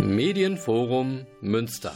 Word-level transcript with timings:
Medienforum 0.00 1.24
Münster. 1.40 1.94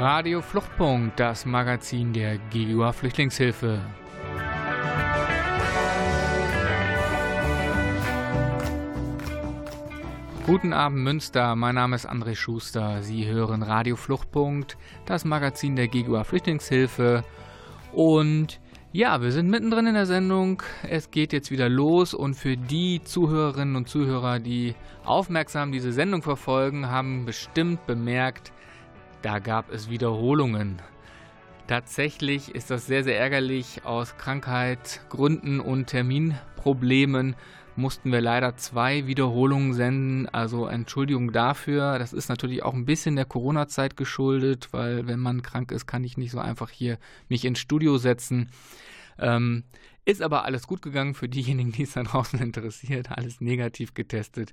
Radio 0.00 0.42
Fluchtpunkt, 0.42 1.18
das 1.20 1.44
Magazin 1.44 2.12
der 2.12 2.38
GUA 2.52 2.92
Flüchtlingshilfe. 2.92 3.80
Guten 10.48 10.72
Abend 10.72 11.04
Münster, 11.04 11.54
mein 11.56 11.74
Name 11.74 11.94
ist 11.94 12.08
André 12.08 12.34
Schuster. 12.34 13.02
Sie 13.02 13.26
hören 13.26 13.62
Radio 13.62 13.96
Fluchtpunkt, 13.96 14.78
das 15.04 15.26
Magazin 15.26 15.76
der 15.76 15.88
GUA 15.88 16.24
Flüchtlingshilfe. 16.24 17.22
Und 17.92 18.58
ja, 18.90 19.20
wir 19.20 19.30
sind 19.30 19.50
mittendrin 19.50 19.88
in 19.88 19.92
der 19.92 20.06
Sendung. 20.06 20.62
Es 20.88 21.10
geht 21.10 21.34
jetzt 21.34 21.50
wieder 21.50 21.68
los 21.68 22.14
und 22.14 22.32
für 22.32 22.56
die 22.56 23.02
Zuhörerinnen 23.04 23.76
und 23.76 23.90
Zuhörer, 23.90 24.38
die 24.38 24.74
aufmerksam 25.04 25.70
diese 25.70 25.92
Sendung 25.92 26.22
verfolgen, 26.22 26.88
haben 26.88 27.26
bestimmt 27.26 27.86
bemerkt, 27.86 28.50
da 29.20 29.40
gab 29.40 29.70
es 29.70 29.90
Wiederholungen. 29.90 30.80
Tatsächlich 31.66 32.54
ist 32.54 32.70
das 32.70 32.86
sehr, 32.86 33.04
sehr 33.04 33.20
ärgerlich. 33.20 33.84
Aus 33.84 34.16
Krankheit, 34.16 35.02
Gründen 35.10 35.60
und 35.60 35.88
Terminproblemen 35.88 37.36
mussten 37.78 38.12
wir 38.12 38.20
leider 38.20 38.56
zwei 38.56 39.06
Wiederholungen 39.06 39.72
senden. 39.72 40.28
Also 40.28 40.66
Entschuldigung 40.66 41.32
dafür. 41.32 41.98
Das 41.98 42.12
ist 42.12 42.28
natürlich 42.28 42.62
auch 42.62 42.74
ein 42.74 42.84
bisschen 42.84 43.16
der 43.16 43.24
Corona-Zeit 43.24 43.96
geschuldet, 43.96 44.68
weil 44.72 45.06
wenn 45.06 45.20
man 45.20 45.42
krank 45.42 45.72
ist, 45.72 45.86
kann 45.86 46.04
ich 46.04 46.18
nicht 46.18 46.32
so 46.32 46.40
einfach 46.40 46.70
hier 46.70 46.98
mich 47.28 47.44
ins 47.44 47.60
Studio 47.60 47.96
setzen. 47.96 48.50
Ähm, 49.18 49.64
ist 50.04 50.22
aber 50.22 50.44
alles 50.44 50.66
gut 50.66 50.82
gegangen 50.82 51.14
für 51.14 51.28
diejenigen, 51.28 51.72
die 51.72 51.84
es 51.84 51.92
da 51.92 52.02
draußen 52.02 52.38
interessiert. 52.42 53.10
Alles 53.10 53.40
negativ 53.40 53.94
getestet. 53.94 54.52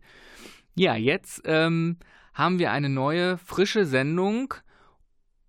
Ja, 0.75 0.95
jetzt 0.95 1.41
ähm, 1.45 1.97
haben 2.33 2.59
wir 2.59 2.71
eine 2.71 2.89
neue, 2.89 3.37
frische 3.37 3.85
Sendung. 3.85 4.53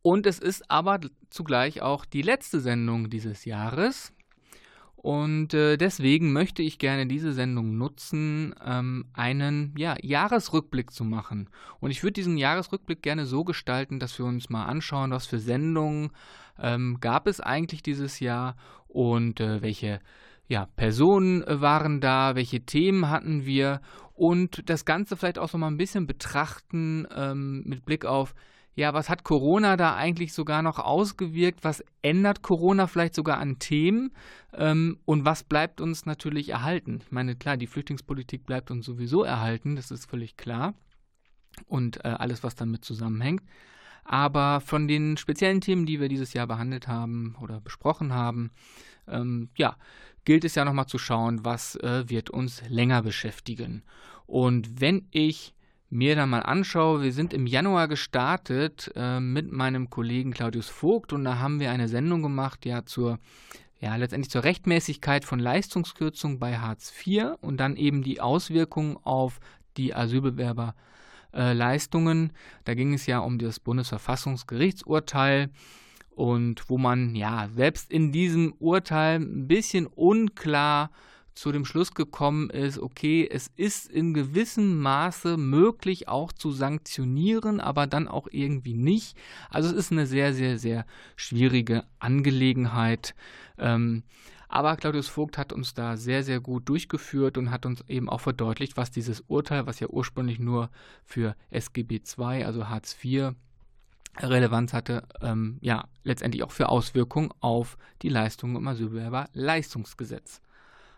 Und 0.03 0.27
es 0.27 0.39
ist 0.39 0.71
aber 0.71 1.01
zugleich 1.31 1.83
auch 1.83 2.05
die 2.05 2.23
letzte 2.23 2.61
Sendung 2.61 3.11
dieses 3.11 3.45
Jahres. 3.45 4.13
Und 5.07 5.55
äh, 5.55 5.77
deswegen 5.77 6.33
möchte 6.33 6.65
ich 6.65 6.81
gerne 6.81 7.07
diese 7.07 7.33
Sendung 7.33 7.79
nutzen, 7.79 8.57
ähm, 8.61 9.05
einen 9.13 9.73
ja, 9.79 9.95
Jahresrückblick 10.03 10.91
zu 10.91 11.05
machen. 11.05 11.49
Und 11.79 11.93
ich 11.93 12.03
würde 12.03 12.15
diesen 12.15 12.37
Jahresrückblick 12.37 13.03
gerne 13.03 13.25
so 13.25 13.45
gestalten, 13.45 14.01
dass 14.01 14.19
wir 14.19 14.27
uns 14.27 14.51
mal 14.51 14.65
anschauen, 14.65 15.13
was 15.13 15.27
für 15.27 15.39
Sendungen 15.39 16.11
ähm, 16.59 16.99
gab 17.01 17.29
es 17.29 17.41
eigentlich 17.41 17.85
dieses 17.85 18.19
Jahr 18.19 18.57
und 18.89 19.39
äh, 19.39 19.63
welche 19.63 20.01
ja, 20.49 20.67
Personen 20.75 21.45
waren 21.47 22.01
da, 22.01 22.35
welche 22.35 22.63
Themen 22.63 23.09
hatten 23.09 23.47
wir 23.47 23.83
und 24.13 24.69
das 24.69 24.85
Ganze 24.85 25.17
vielleicht 25.17 25.39
auch 25.39 25.51
so 25.51 25.57
mal 25.57 25.69
ein 25.69 25.77
bisschen 25.77 26.09
betrachten 26.09 27.07
ähm, 27.15 27.63
mit 27.65 27.85
Blick 27.85 28.07
auf, 28.07 28.35
ja, 28.77 28.93
was 28.93 29.09
hat 29.09 29.25
Corona 29.25 29.79
da 29.79 29.97
eigentlich 29.97 30.35
sogar 30.35 30.61
noch 30.61 30.79
ausgewirkt? 30.79 31.65
Was 31.65 31.83
ändert 32.03 32.43
Corona 32.43 32.87
vielleicht 32.87 33.15
sogar 33.15 33.39
an 33.39 33.59
Themen? 33.59 34.13
Ähm, 34.53 34.99
und 35.07 35.25
was 35.25 35.45
bleibt 35.45 35.81
uns 35.81 36.05
natürlich 36.05 36.51
erhalten? 36.51 37.01
Ich 37.03 37.11
meine, 37.11 37.37
klar, 37.37 37.57
die 37.57 37.67
Flüchtlingspolitik 37.67 38.45
bleibt 38.45 38.71
uns 38.71 38.85
sowieso 38.85 39.25
erhalten, 39.25 39.77
das 39.77 39.91
ist 39.91 40.05
völlig 40.05 40.37
klar. 40.37 40.75
Und 41.65 42.05
äh, 42.05 42.09
alles, 42.09 42.43
was 42.43 42.55
damit 42.55 42.85
zusammenhängt. 42.85 43.43
Aber 44.05 44.61
von 44.61 44.87
den 44.87 45.17
speziellen 45.17 45.63
Themen, 45.63 45.87
die 45.87 45.99
wir 45.99 46.09
dieses 46.09 46.35
Jahr 46.35 46.47
behandelt 46.47 46.87
haben 46.87 47.35
oder 47.41 47.63
besprochen 47.63 48.13
haben, 48.13 48.51
ähm, 49.09 49.49
ja, 49.57 49.79
gilt 50.27 50.45
es 50.45 50.55
ja 50.55 50.67
nochmal 50.67 50.87
zu 50.87 50.99
schauen, 50.99 51.47
was 51.47 51.77
äh, 51.77 52.05
wird 52.11 52.29
uns 52.29 52.63
länger 52.69 53.03
beschäftigen. 53.03 53.85
Und 54.27 54.83
wenn 54.83 55.09
ich 55.13 55.56
mir 55.89 56.17
dann 56.17 56.31
mal 56.31 56.41
anschaue, 56.41 57.03
wir 57.03 57.13
sind 57.13 57.33
im 57.33 57.47
Januar 57.47 57.87
gestartet 57.89 58.93
äh, 58.97 59.21
mit 59.21 59.53
meinem 59.53 59.89
Kollegen 59.91 60.33
Claudius 60.33 60.69
Vogt 60.69 61.13
und 61.13 61.23
da 61.25 61.39
haben 61.39 61.61
wir 61.61 61.71
eine 61.71 61.87
Sendung 61.89 62.23
gemacht, 62.23 62.67
ja, 62.67 62.85
zur, 62.85 63.21
ja, 63.81 63.95
letztendlich 63.97 64.31
zur 64.31 64.45
Rechtmäßigkeit 64.45 65.25
von 65.25 65.39
Leistungskürzung 65.39 66.39
bei 66.39 66.59
Hartz 66.59 66.93
IV 67.07 67.37
und 67.41 67.57
dann 67.59 67.77
eben 67.77 68.03
die 68.03 68.21
Auswirkungen 68.21 68.99
auf 69.03 69.41
die 69.77 69.95
Asylbewerberleistungen. 69.95 72.31
Äh, 72.31 72.33
da 72.65 72.75
ging 72.75 72.95
es 72.95 73.07
ja 73.07 73.21
um 73.21 73.39
das 73.39 73.61
Bundesverfassungsgerichtsurteil 73.61 75.51
und 76.11 76.69
wo 76.69 76.79
man 76.79 77.15
ja 77.15 77.49
selbst 77.55 77.93
in 77.93 78.11
diesem 78.11 78.55
Urteil 78.59 79.21
ein 79.21 79.47
bisschen 79.47 79.87
unklar 79.87 80.91
zu 81.37 81.53
dem 81.53 81.67
Schluss 81.67 81.93
gekommen 81.93 82.49
ist, 82.49 82.79
okay, 82.79 83.29
es 83.31 83.51
ist 83.57 83.89
in 83.91 84.15
gewissem 84.15 84.81
Maße 84.81 85.37
möglich 85.37 86.09
auch 86.09 86.33
zu 86.33 86.51
sanktionieren, 86.51 87.61
aber 87.61 87.87
dann 87.87 88.09
auch 88.09 88.27
irgendwie 88.31 88.75
nicht. 88.75 89.17
Also 89.51 89.69
es 89.69 89.75
ist 89.75 89.93
eine 89.93 90.07
sehr, 90.07 90.33
sehr, 90.33 90.59
sehr 90.59 90.87
schwierige 91.15 91.85
Angelegenheit. 91.99 93.15
Ähm, 93.59 94.03
aber 94.49 94.77
Claudius 94.77 95.09
Vogt 95.09 95.37
hat 95.37 95.53
uns 95.53 95.75
da 95.75 95.99
sehr, 95.99 96.23
sehr 96.23 96.41
gut 96.41 96.69
durchgeführt 96.71 97.37
und 97.37 97.51
hat 97.51 97.67
uns 97.67 97.85
eben 97.87 98.09
auch 98.09 98.21
verdeutlicht, 98.21 98.79
was 98.79 98.91
dieses 98.91 99.21
Urteil, 99.29 99.67
was 99.67 99.79
ja 99.79 99.89
ursprünglich 99.89 100.39
nur 100.39 100.71
für 101.05 101.37
SGB 101.51 102.01
II, 102.19 102.45
also 102.45 102.69
Hartz 102.69 102.97
IV, 103.05 103.33
Relevanz 104.19 104.73
hatte, 104.73 105.03
ähm, 105.21 105.59
ja, 105.61 105.89
letztendlich 106.03 106.43
auch 106.43 106.51
für 106.51 106.71
Auswirkungen 106.71 107.31
auf 107.41 107.77
die 108.01 108.09
Leistungen 108.09 108.57
im 108.57 108.67
Asylbewerberleistungsgesetz 108.67 110.41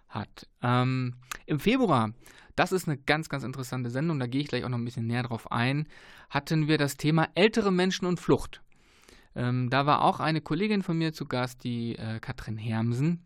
hat. 0.08 0.48
Ähm, 0.62 1.14
Im 1.46 1.60
Februar, 1.60 2.12
das 2.56 2.72
ist 2.72 2.88
eine 2.88 2.98
ganz, 2.98 3.28
ganz 3.28 3.44
interessante 3.44 3.90
Sendung, 3.90 4.18
da 4.18 4.26
gehe 4.26 4.40
ich 4.40 4.48
gleich 4.48 4.64
auch 4.64 4.68
noch 4.68 4.78
ein 4.78 4.84
bisschen 4.84 5.06
näher 5.06 5.22
drauf 5.22 5.52
ein, 5.52 5.86
hatten 6.30 6.68
wir 6.68 6.78
das 6.78 6.96
Thema 6.96 7.28
ältere 7.34 7.70
Menschen 7.70 8.06
und 8.06 8.20
Flucht. 8.20 8.62
Ähm, 9.34 9.70
da 9.70 9.86
war 9.86 10.02
auch 10.02 10.20
eine 10.20 10.40
Kollegin 10.40 10.82
von 10.82 10.98
mir 10.98 11.12
zu 11.12 11.26
Gast, 11.26 11.62
die 11.64 11.96
äh, 11.96 12.18
Katrin 12.20 12.56
Hermsen, 12.56 13.24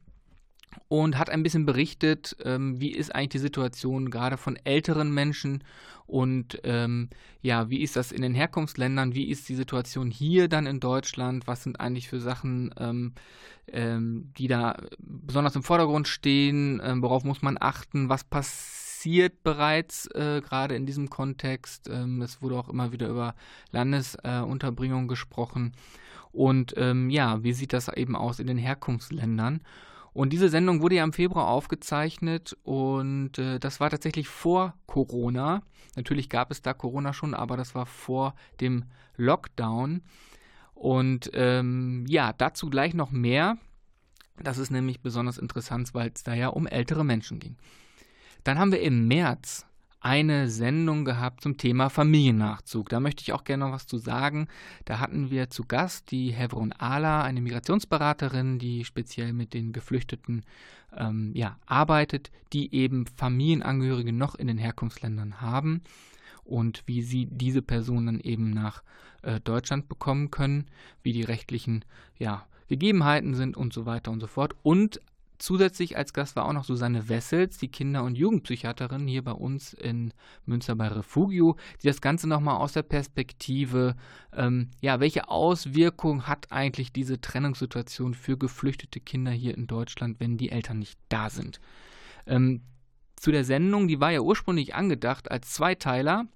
und 0.92 1.16
hat 1.16 1.30
ein 1.30 1.42
bisschen 1.42 1.64
berichtet, 1.64 2.36
ähm, 2.44 2.78
wie 2.78 2.90
ist 2.90 3.14
eigentlich 3.14 3.30
die 3.30 3.38
Situation 3.38 4.10
gerade 4.10 4.36
von 4.36 4.56
älteren 4.56 5.10
Menschen 5.10 5.64
und 6.06 6.60
ähm, 6.64 7.08
ja, 7.40 7.70
wie 7.70 7.80
ist 7.80 7.96
das 7.96 8.12
in 8.12 8.20
den 8.20 8.34
Herkunftsländern, 8.34 9.14
wie 9.14 9.30
ist 9.30 9.48
die 9.48 9.54
Situation 9.54 10.10
hier 10.10 10.48
dann 10.48 10.66
in 10.66 10.80
Deutschland, 10.80 11.46
was 11.46 11.62
sind 11.62 11.80
eigentlich 11.80 12.10
für 12.10 12.20
Sachen, 12.20 12.74
ähm, 12.78 13.14
ähm 13.68 14.32
die 14.36 14.48
da 14.48 14.76
besonders 14.98 15.56
im 15.56 15.62
Vordergrund 15.62 16.08
stehen, 16.08 16.82
ähm, 16.84 17.00
worauf 17.00 17.24
muss 17.24 17.40
man 17.40 17.56
achten, 17.58 18.10
was 18.10 18.24
passiert 18.24 19.42
bereits 19.42 20.08
äh, 20.08 20.42
gerade 20.42 20.74
in 20.74 20.84
diesem 20.84 21.08
Kontext. 21.08 21.88
Ähm, 21.88 22.20
es 22.20 22.42
wurde 22.42 22.56
auch 22.56 22.68
immer 22.68 22.92
wieder 22.92 23.08
über 23.08 23.34
Landesunterbringung 23.70 25.04
äh, 25.04 25.08
gesprochen. 25.08 25.72
Und 26.32 26.74
ja, 26.76 27.42
wie 27.42 27.52
sieht 27.52 27.74
das 27.74 27.88
eben 27.88 28.16
aus 28.16 28.40
in 28.40 28.46
den 28.46 28.56
Herkunftsländern? 28.56 29.60
Und 30.12 30.32
diese 30.32 30.48
Sendung 30.48 30.82
wurde 30.82 30.96
ja 30.96 31.04
im 31.04 31.12
Februar 31.12 31.48
aufgezeichnet 31.48 32.56
und 32.62 33.38
äh, 33.38 33.58
das 33.58 33.80
war 33.80 33.88
tatsächlich 33.88 34.28
vor 34.28 34.74
Corona. 34.86 35.62
Natürlich 35.96 36.28
gab 36.28 36.50
es 36.50 36.60
da 36.60 36.74
Corona 36.74 37.12
schon, 37.12 37.34
aber 37.34 37.56
das 37.56 37.74
war 37.74 37.86
vor 37.86 38.34
dem 38.60 38.84
Lockdown. 39.16 40.02
Und 40.74 41.30
ähm, 41.32 42.04
ja, 42.08 42.32
dazu 42.32 42.68
gleich 42.68 42.92
noch 42.92 43.10
mehr. 43.10 43.56
Das 44.42 44.58
ist 44.58 44.70
nämlich 44.70 45.00
besonders 45.00 45.38
interessant, 45.38 45.94
weil 45.94 46.10
es 46.14 46.24
da 46.24 46.34
ja 46.34 46.48
um 46.48 46.66
ältere 46.66 47.04
Menschen 47.04 47.38
ging. 47.38 47.56
Dann 48.44 48.58
haben 48.58 48.72
wir 48.72 48.80
im 48.80 49.06
März 49.06 49.66
eine 50.02 50.48
Sendung 50.48 51.04
gehabt 51.04 51.42
zum 51.42 51.56
Thema 51.56 51.88
Familiennachzug. 51.88 52.88
Da 52.88 52.98
möchte 52.98 53.22
ich 53.22 53.32
auch 53.32 53.44
gerne 53.44 53.64
noch 53.64 53.72
was 53.72 53.86
zu 53.86 53.98
sagen. 53.98 54.48
Da 54.84 54.98
hatten 54.98 55.30
wir 55.30 55.48
zu 55.48 55.64
Gast 55.64 56.10
die 56.10 56.32
Hevron 56.32 56.72
Ala, 56.72 57.22
eine 57.22 57.40
Migrationsberaterin, 57.40 58.58
die 58.58 58.84
speziell 58.84 59.32
mit 59.32 59.54
den 59.54 59.72
Geflüchteten 59.72 60.44
ähm, 60.96 61.30
ja, 61.34 61.56
arbeitet, 61.66 62.32
die 62.52 62.74
eben 62.74 63.06
Familienangehörige 63.06 64.12
noch 64.12 64.34
in 64.34 64.48
den 64.48 64.58
Herkunftsländern 64.58 65.40
haben 65.40 65.82
und 66.42 66.82
wie 66.86 67.02
sie 67.02 67.26
diese 67.30 67.62
Personen 67.62 68.18
eben 68.20 68.50
nach 68.50 68.82
äh, 69.22 69.38
Deutschland 69.40 69.88
bekommen 69.88 70.32
können, 70.32 70.66
wie 71.04 71.12
die 71.12 71.22
rechtlichen 71.22 71.84
ja, 72.18 72.44
Gegebenheiten 72.66 73.34
sind 73.34 73.56
und 73.56 73.72
so 73.72 73.86
weiter 73.86 74.10
und 74.10 74.20
so 74.20 74.26
fort. 74.26 74.56
Und 74.62 75.00
Zusätzlich 75.42 75.96
als 75.96 76.12
Gast 76.12 76.36
war 76.36 76.44
auch 76.44 76.52
noch 76.52 76.62
Susanne 76.62 77.08
Wessels, 77.08 77.58
die 77.58 77.66
Kinder- 77.66 78.04
und 78.04 78.16
Jugendpsychiaterin 78.16 79.08
hier 79.08 79.24
bei 79.24 79.32
uns 79.32 79.72
in 79.72 80.14
Münster 80.46 80.76
bei 80.76 80.86
Refugio, 80.86 81.56
die 81.82 81.88
das 81.88 82.00
Ganze 82.00 82.28
nochmal 82.28 82.58
aus 82.58 82.74
der 82.74 82.84
Perspektive, 82.84 83.96
ähm, 84.32 84.70
ja, 84.80 85.00
welche 85.00 85.28
Auswirkung 85.28 86.28
hat 86.28 86.52
eigentlich 86.52 86.92
diese 86.92 87.20
Trennungssituation 87.20 88.14
für 88.14 88.38
geflüchtete 88.38 89.00
Kinder 89.00 89.32
hier 89.32 89.58
in 89.58 89.66
Deutschland, 89.66 90.20
wenn 90.20 90.36
die 90.36 90.52
Eltern 90.52 90.78
nicht 90.78 90.96
da 91.08 91.28
sind? 91.28 91.58
Ähm, 92.24 92.60
zu 93.16 93.32
der 93.32 93.42
Sendung, 93.42 93.88
die 93.88 93.98
war 93.98 94.12
ja 94.12 94.20
ursprünglich 94.20 94.76
angedacht 94.76 95.28
als 95.28 95.50
Zweiteiler 95.50 96.28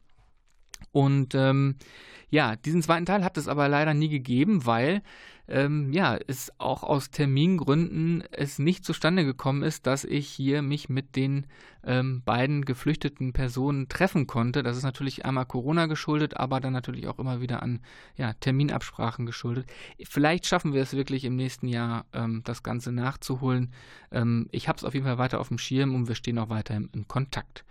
und 0.93 1.34
ähm, 1.34 1.76
ja, 2.28 2.56
diesen 2.56 2.82
zweiten 2.82 3.06
Teil 3.06 3.25
hat 3.25 3.37
es 3.37 3.49
aber 3.49 3.69
leider 3.69 3.94
nie 3.94 4.08
gegeben, 4.08 4.67
weil 4.67 5.02
ähm, 5.49 5.93
ja, 5.93 6.19
es 6.26 6.52
auch 6.58 6.82
aus 6.82 7.11
Termingründen 7.11 8.25
es 8.32 8.58
nicht 8.58 8.84
zustande 8.84 9.25
gekommen 9.25 9.62
ist, 9.62 9.87
dass 9.87 10.05
ich 10.05 10.28
hier 10.28 10.61
mich 10.61 10.88
mit 10.88 11.14
den 11.14 11.46
ähm, 11.84 12.23
beiden 12.25 12.64
geflüchteten 12.64 13.32
Personen 13.32 13.88
treffen 13.88 14.26
konnte. 14.26 14.64
Das 14.64 14.76
ist 14.76 14.82
natürlich 14.82 15.25
einmal 15.25 15.46
Corona 15.46 15.87
geschuldet, 15.87 16.37
aber 16.37 16.58
dann 16.58 16.73
natürlich 16.73 17.06
auch 17.06 17.20
immer 17.20 17.40
wieder 17.40 17.62
an 17.62 17.81
ja, 18.17 18.32
Terminabsprachen 18.32 19.25
geschuldet. 19.25 19.67
Vielleicht 20.02 20.46
schaffen 20.46 20.73
wir 20.73 20.82
es 20.82 20.94
wirklich 20.94 21.25
im 21.25 21.37
nächsten 21.37 21.69
Jahr, 21.69 22.06
ähm, 22.12 22.43
das 22.44 22.64
Ganze 22.64 22.90
nachzuholen. 22.90 23.73
Ähm, 24.11 24.49
ich 24.50 24.67
habe 24.67 24.78
es 24.78 24.84
auf 24.84 24.94
jeden 24.94 25.06
Fall 25.06 25.19
weiter 25.19 25.40
auf 25.40 25.49
dem 25.49 25.58
Schirm 25.58 25.94
und 25.94 26.08
wir 26.08 26.17
stehen 26.17 26.40
auch 26.40 26.49
weiter 26.49 26.75
im, 26.75 26.90
in 26.93 27.06
Kontakt. 27.06 27.64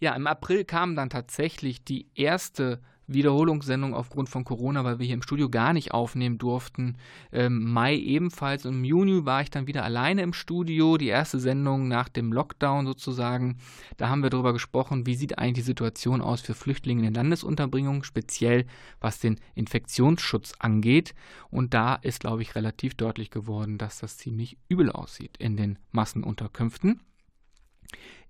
Ja, 0.00 0.14
im 0.14 0.26
April 0.26 0.64
kam 0.64 0.94
dann 0.94 1.10
tatsächlich 1.10 1.84
die 1.84 2.08
erste 2.14 2.80
Wiederholungssendung 3.08 3.94
aufgrund 3.94 4.28
von 4.28 4.44
Corona, 4.44 4.84
weil 4.84 4.98
wir 4.98 5.06
hier 5.06 5.14
im 5.14 5.22
Studio 5.22 5.48
gar 5.48 5.72
nicht 5.72 5.92
aufnehmen 5.92 6.38
durften. 6.38 6.96
Ähm, 7.32 7.64
Mai 7.72 7.96
ebenfalls. 7.96 8.66
Und 8.66 8.74
im 8.74 8.84
Juni 8.84 9.24
war 9.24 9.42
ich 9.42 9.50
dann 9.50 9.66
wieder 9.66 9.82
alleine 9.82 10.22
im 10.22 10.34
Studio, 10.34 10.98
die 10.98 11.08
erste 11.08 11.40
Sendung 11.40 11.88
nach 11.88 12.08
dem 12.08 12.32
Lockdown 12.32 12.86
sozusagen. 12.86 13.56
Da 13.96 14.08
haben 14.08 14.22
wir 14.22 14.30
darüber 14.30 14.52
gesprochen, 14.52 15.06
wie 15.06 15.14
sieht 15.14 15.38
eigentlich 15.38 15.54
die 15.54 15.62
Situation 15.62 16.20
aus 16.20 16.42
für 16.42 16.54
Flüchtlinge 16.54 17.06
in 17.06 17.14
der 17.14 17.22
Landesunterbringung, 17.22 18.04
speziell 18.04 18.66
was 19.00 19.18
den 19.18 19.40
Infektionsschutz 19.54 20.52
angeht. 20.58 21.14
Und 21.50 21.74
da 21.74 21.94
ist, 21.94 22.20
glaube 22.20 22.42
ich, 22.42 22.54
relativ 22.54 22.94
deutlich 22.94 23.30
geworden, 23.30 23.78
dass 23.78 23.98
das 24.00 24.18
ziemlich 24.18 24.58
übel 24.68 24.92
aussieht 24.92 25.36
in 25.38 25.56
den 25.56 25.78
Massenunterkünften. 25.90 27.00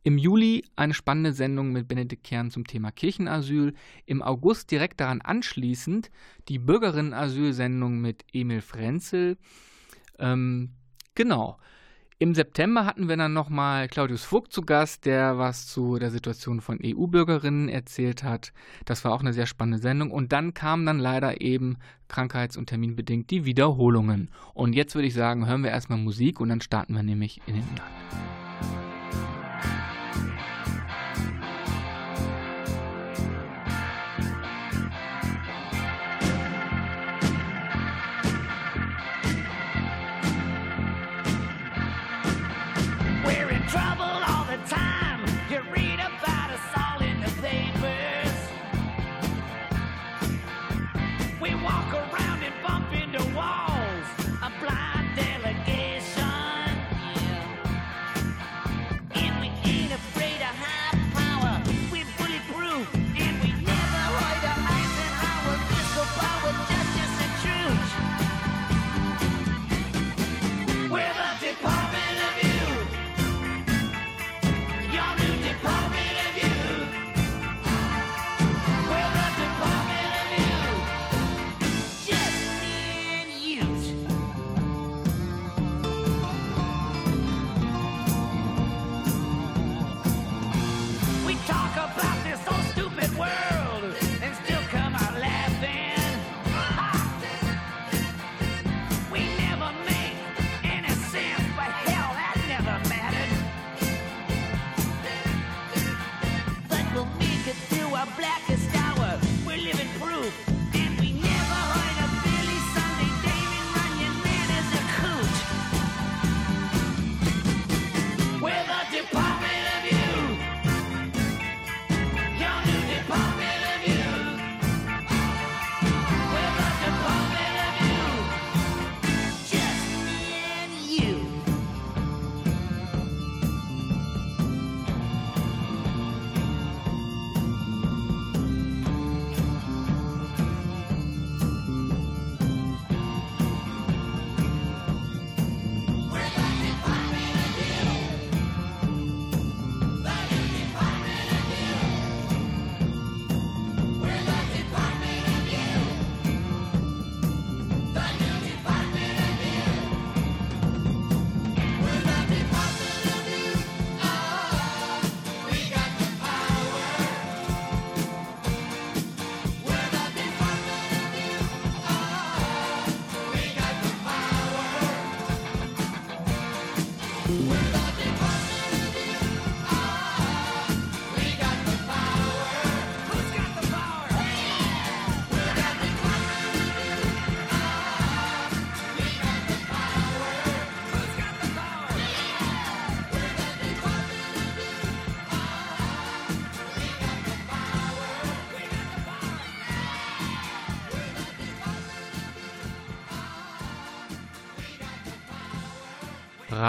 Im 0.02 0.16
Juli 0.18 0.64
eine 0.76 0.94
spannende 0.94 1.32
Sendung 1.32 1.72
mit 1.72 1.88
Benedikt 1.88 2.24
Kern 2.24 2.50
zum 2.50 2.66
Thema 2.66 2.90
Kirchenasyl. 2.90 3.74
Im 4.06 4.22
August 4.22 4.70
direkt 4.70 5.00
daran 5.00 5.20
anschließend 5.20 6.10
die 6.48 6.58
Bürgerinnenasyl-Sendung 6.58 8.00
mit 8.00 8.24
Emil 8.32 8.60
Frenzel. 8.60 9.36
Ähm, 10.18 10.70
genau. 11.14 11.58
Im 12.20 12.34
September 12.34 12.84
hatten 12.84 13.08
wir 13.08 13.16
dann 13.16 13.32
nochmal 13.32 13.86
Claudius 13.86 14.24
Vogt 14.24 14.52
zu 14.52 14.62
Gast, 14.62 15.06
der 15.06 15.38
was 15.38 15.68
zu 15.68 16.00
der 16.00 16.10
Situation 16.10 16.60
von 16.60 16.80
EU-Bürgerinnen 16.84 17.68
erzählt 17.68 18.24
hat. 18.24 18.52
Das 18.86 19.04
war 19.04 19.12
auch 19.12 19.20
eine 19.20 19.32
sehr 19.32 19.46
spannende 19.46 19.78
Sendung. 19.78 20.10
Und 20.10 20.32
dann 20.32 20.52
kamen 20.52 20.84
dann 20.84 20.98
leider 20.98 21.40
eben 21.40 21.76
krankheits- 22.08 22.56
und 22.56 22.66
terminbedingt 22.66 23.30
die 23.30 23.44
Wiederholungen. 23.44 24.30
Und 24.52 24.72
jetzt 24.72 24.96
würde 24.96 25.06
ich 25.06 25.14
sagen, 25.14 25.46
hören 25.46 25.62
wir 25.62 25.70
erstmal 25.70 25.98
Musik 25.98 26.40
und 26.40 26.48
dann 26.48 26.60
starten 26.60 26.94
wir 26.94 27.04
nämlich 27.04 27.40
in 27.46 27.54
den 27.54 27.64
Inhalt. 27.68 28.47
walk 51.62 51.97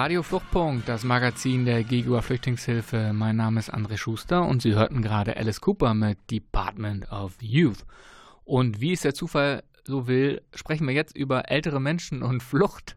Radio 0.09 0.23
Fluchtpunkt, 0.23 0.89
das 0.89 1.03
Magazin 1.03 1.65
der 1.65 1.83
Gegua 1.83 2.23
Flüchtlingshilfe. 2.23 3.13
Mein 3.13 3.35
Name 3.35 3.59
ist 3.59 3.71
André 3.71 3.95
Schuster 3.95 4.43
und 4.43 4.63
Sie 4.63 4.73
hörten 4.73 5.03
gerade 5.03 5.37
Alice 5.37 5.61
Cooper 5.61 5.93
mit 5.93 6.17
Department 6.31 7.11
of 7.11 7.35
Youth. 7.39 7.85
Und 8.43 8.81
wie 8.81 8.93
es 8.93 9.01
der 9.01 9.13
Zufall 9.13 9.61
so 9.83 10.07
will, 10.07 10.41
sprechen 10.55 10.87
wir 10.87 10.95
jetzt 10.95 11.15
über 11.15 11.51
ältere 11.51 11.79
Menschen 11.79 12.23
und 12.23 12.41
Flucht. 12.41 12.95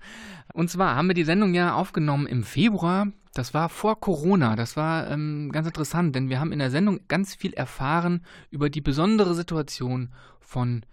Und 0.54 0.70
zwar 0.70 0.96
haben 0.96 1.08
wir 1.08 1.14
die 1.14 1.24
Sendung 1.24 1.52
ja 1.52 1.74
aufgenommen 1.74 2.26
im 2.26 2.44
Februar. 2.44 3.08
Das 3.34 3.52
war 3.52 3.68
vor 3.68 4.00
Corona. 4.00 4.56
Das 4.56 4.78
war 4.78 5.10
ähm, 5.10 5.52
ganz 5.52 5.66
interessant, 5.66 6.16
denn 6.16 6.30
wir 6.30 6.40
haben 6.40 6.50
in 6.50 6.60
der 6.60 6.70
Sendung 6.70 7.00
ganz 7.08 7.34
viel 7.34 7.52
erfahren 7.52 8.24
über 8.48 8.70
die 8.70 8.80
besondere 8.80 9.34
Situation 9.34 10.14
von 10.40 10.86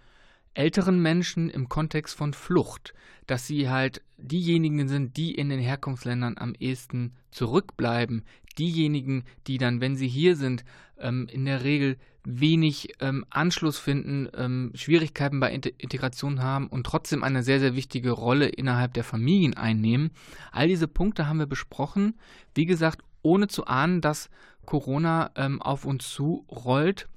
älteren 0.52 1.00
Menschen 1.00 1.48
im 1.48 1.70
Kontext 1.70 2.14
von 2.14 2.34
Flucht, 2.34 2.92
dass 3.26 3.46
sie 3.46 3.70
halt 3.70 4.02
diejenigen 4.22 4.88
sind, 4.88 5.16
die 5.16 5.34
in 5.34 5.48
den 5.48 5.60
Herkunftsländern 5.60 6.36
am 6.38 6.54
ehesten 6.58 7.14
zurückbleiben, 7.30 8.24
diejenigen, 8.58 9.24
die 9.46 9.58
dann, 9.58 9.80
wenn 9.80 9.96
sie 9.96 10.08
hier 10.08 10.36
sind, 10.36 10.64
ähm, 10.98 11.26
in 11.30 11.44
der 11.44 11.64
Regel 11.64 11.96
wenig 12.24 12.94
ähm, 13.00 13.24
Anschluss 13.30 13.78
finden, 13.78 14.28
ähm, 14.36 14.72
Schwierigkeiten 14.74 15.40
bei 15.40 15.52
Integration 15.52 16.42
haben 16.42 16.66
und 16.66 16.84
trotzdem 16.84 17.22
eine 17.22 17.42
sehr, 17.42 17.60
sehr 17.60 17.74
wichtige 17.74 18.10
Rolle 18.10 18.48
innerhalb 18.48 18.92
der 18.94 19.04
Familien 19.04 19.54
einnehmen. 19.54 20.10
All 20.52 20.68
diese 20.68 20.88
Punkte 20.88 21.26
haben 21.26 21.38
wir 21.38 21.46
besprochen. 21.46 22.18
Wie 22.54 22.66
gesagt, 22.66 23.02
ohne 23.22 23.48
zu 23.48 23.66
ahnen, 23.66 24.00
dass 24.00 24.28
Corona 24.66 25.30
ähm, 25.34 25.62
auf 25.62 25.84
uns 25.84 26.08
zurollt. 26.10 27.08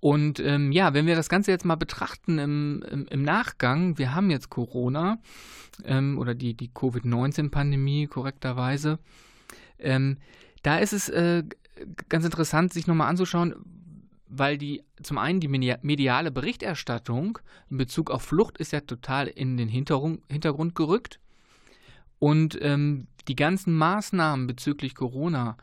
Und 0.00 0.40
ähm, 0.40 0.72
ja, 0.72 0.94
wenn 0.94 1.06
wir 1.06 1.16
das 1.16 1.28
Ganze 1.28 1.50
jetzt 1.50 1.64
mal 1.64 1.76
betrachten 1.76 2.38
im, 2.38 2.84
im, 2.90 3.06
im 3.06 3.22
Nachgang, 3.22 3.98
wir 3.98 4.14
haben 4.14 4.30
jetzt 4.30 4.50
Corona 4.50 5.18
ähm, 5.84 6.18
oder 6.18 6.34
die, 6.34 6.54
die 6.54 6.68
Covid-19-Pandemie 6.68 8.06
korrekterweise. 8.06 8.98
Ähm, 9.78 10.18
da 10.62 10.78
ist 10.78 10.92
es 10.92 11.08
äh, 11.08 11.44
ganz 12.08 12.24
interessant, 12.24 12.72
sich 12.72 12.86
nochmal 12.86 13.08
anzuschauen, 13.08 13.54
weil 14.28 14.58
die 14.58 14.82
zum 15.02 15.18
einen 15.18 15.40
die 15.40 15.48
mediale 15.48 16.30
Berichterstattung 16.30 17.38
in 17.70 17.76
Bezug 17.76 18.10
auf 18.10 18.22
Flucht 18.22 18.58
ist 18.58 18.72
ja 18.72 18.80
total 18.80 19.28
in 19.28 19.56
den 19.56 19.68
Hintergrund 19.68 20.74
gerückt. 20.74 21.20
Und 22.18 22.58
ähm, 22.62 23.06
die 23.28 23.36
ganzen 23.36 23.74
Maßnahmen 23.74 24.46
bezüglich 24.46 24.94
Corona 24.94 25.56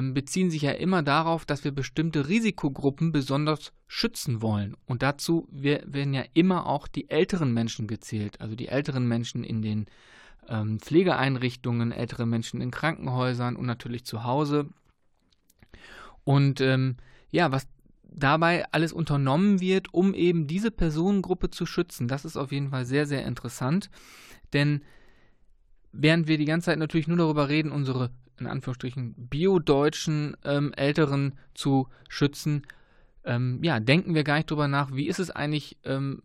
beziehen 0.00 0.50
sich 0.50 0.62
ja 0.62 0.72
immer 0.72 1.02
darauf, 1.02 1.44
dass 1.44 1.62
wir 1.62 1.70
bestimmte 1.70 2.28
Risikogruppen 2.28 3.12
besonders 3.12 3.72
schützen 3.86 4.42
wollen. 4.42 4.76
Und 4.86 5.02
dazu 5.02 5.46
werden 5.52 6.14
ja 6.14 6.24
immer 6.34 6.66
auch 6.66 6.88
die 6.88 7.10
älteren 7.10 7.52
Menschen 7.52 7.86
gezählt, 7.86 8.40
also 8.40 8.56
die 8.56 8.68
älteren 8.68 9.06
Menschen 9.06 9.44
in 9.44 9.62
den 9.62 9.86
ähm, 10.48 10.80
Pflegeeinrichtungen, 10.80 11.92
ältere 11.92 12.26
Menschen 12.26 12.60
in 12.60 12.70
Krankenhäusern 12.70 13.56
und 13.56 13.66
natürlich 13.66 14.04
zu 14.04 14.24
Hause. 14.24 14.68
Und 16.24 16.60
ähm, 16.60 16.96
ja, 17.30 17.52
was 17.52 17.68
dabei 18.02 18.64
alles 18.72 18.92
unternommen 18.92 19.60
wird, 19.60 19.92
um 19.92 20.14
eben 20.14 20.46
diese 20.46 20.70
Personengruppe 20.70 21.50
zu 21.50 21.66
schützen, 21.66 22.08
das 22.08 22.24
ist 22.24 22.36
auf 22.36 22.52
jeden 22.52 22.70
Fall 22.70 22.84
sehr, 22.84 23.06
sehr 23.06 23.24
interessant. 23.24 23.90
Denn 24.52 24.82
während 25.92 26.26
wir 26.26 26.38
die 26.38 26.44
ganze 26.44 26.66
Zeit 26.66 26.78
natürlich 26.78 27.08
nur 27.08 27.16
darüber 27.16 27.48
reden, 27.48 27.70
unsere 27.70 28.10
in 28.38 28.46
Anführungsstrichen 28.46 29.14
biodeutschen 29.16 30.36
ähm, 30.44 30.72
Älteren 30.74 31.34
zu 31.54 31.88
schützen, 32.08 32.62
ähm, 33.24 33.60
ja, 33.62 33.80
denken 33.80 34.14
wir 34.14 34.24
gar 34.24 34.36
nicht 34.36 34.50
darüber 34.50 34.68
nach, 34.68 34.92
wie 34.92 35.08
ist 35.08 35.18
es 35.18 35.30
eigentlich 35.30 35.78
ähm, 35.84 36.22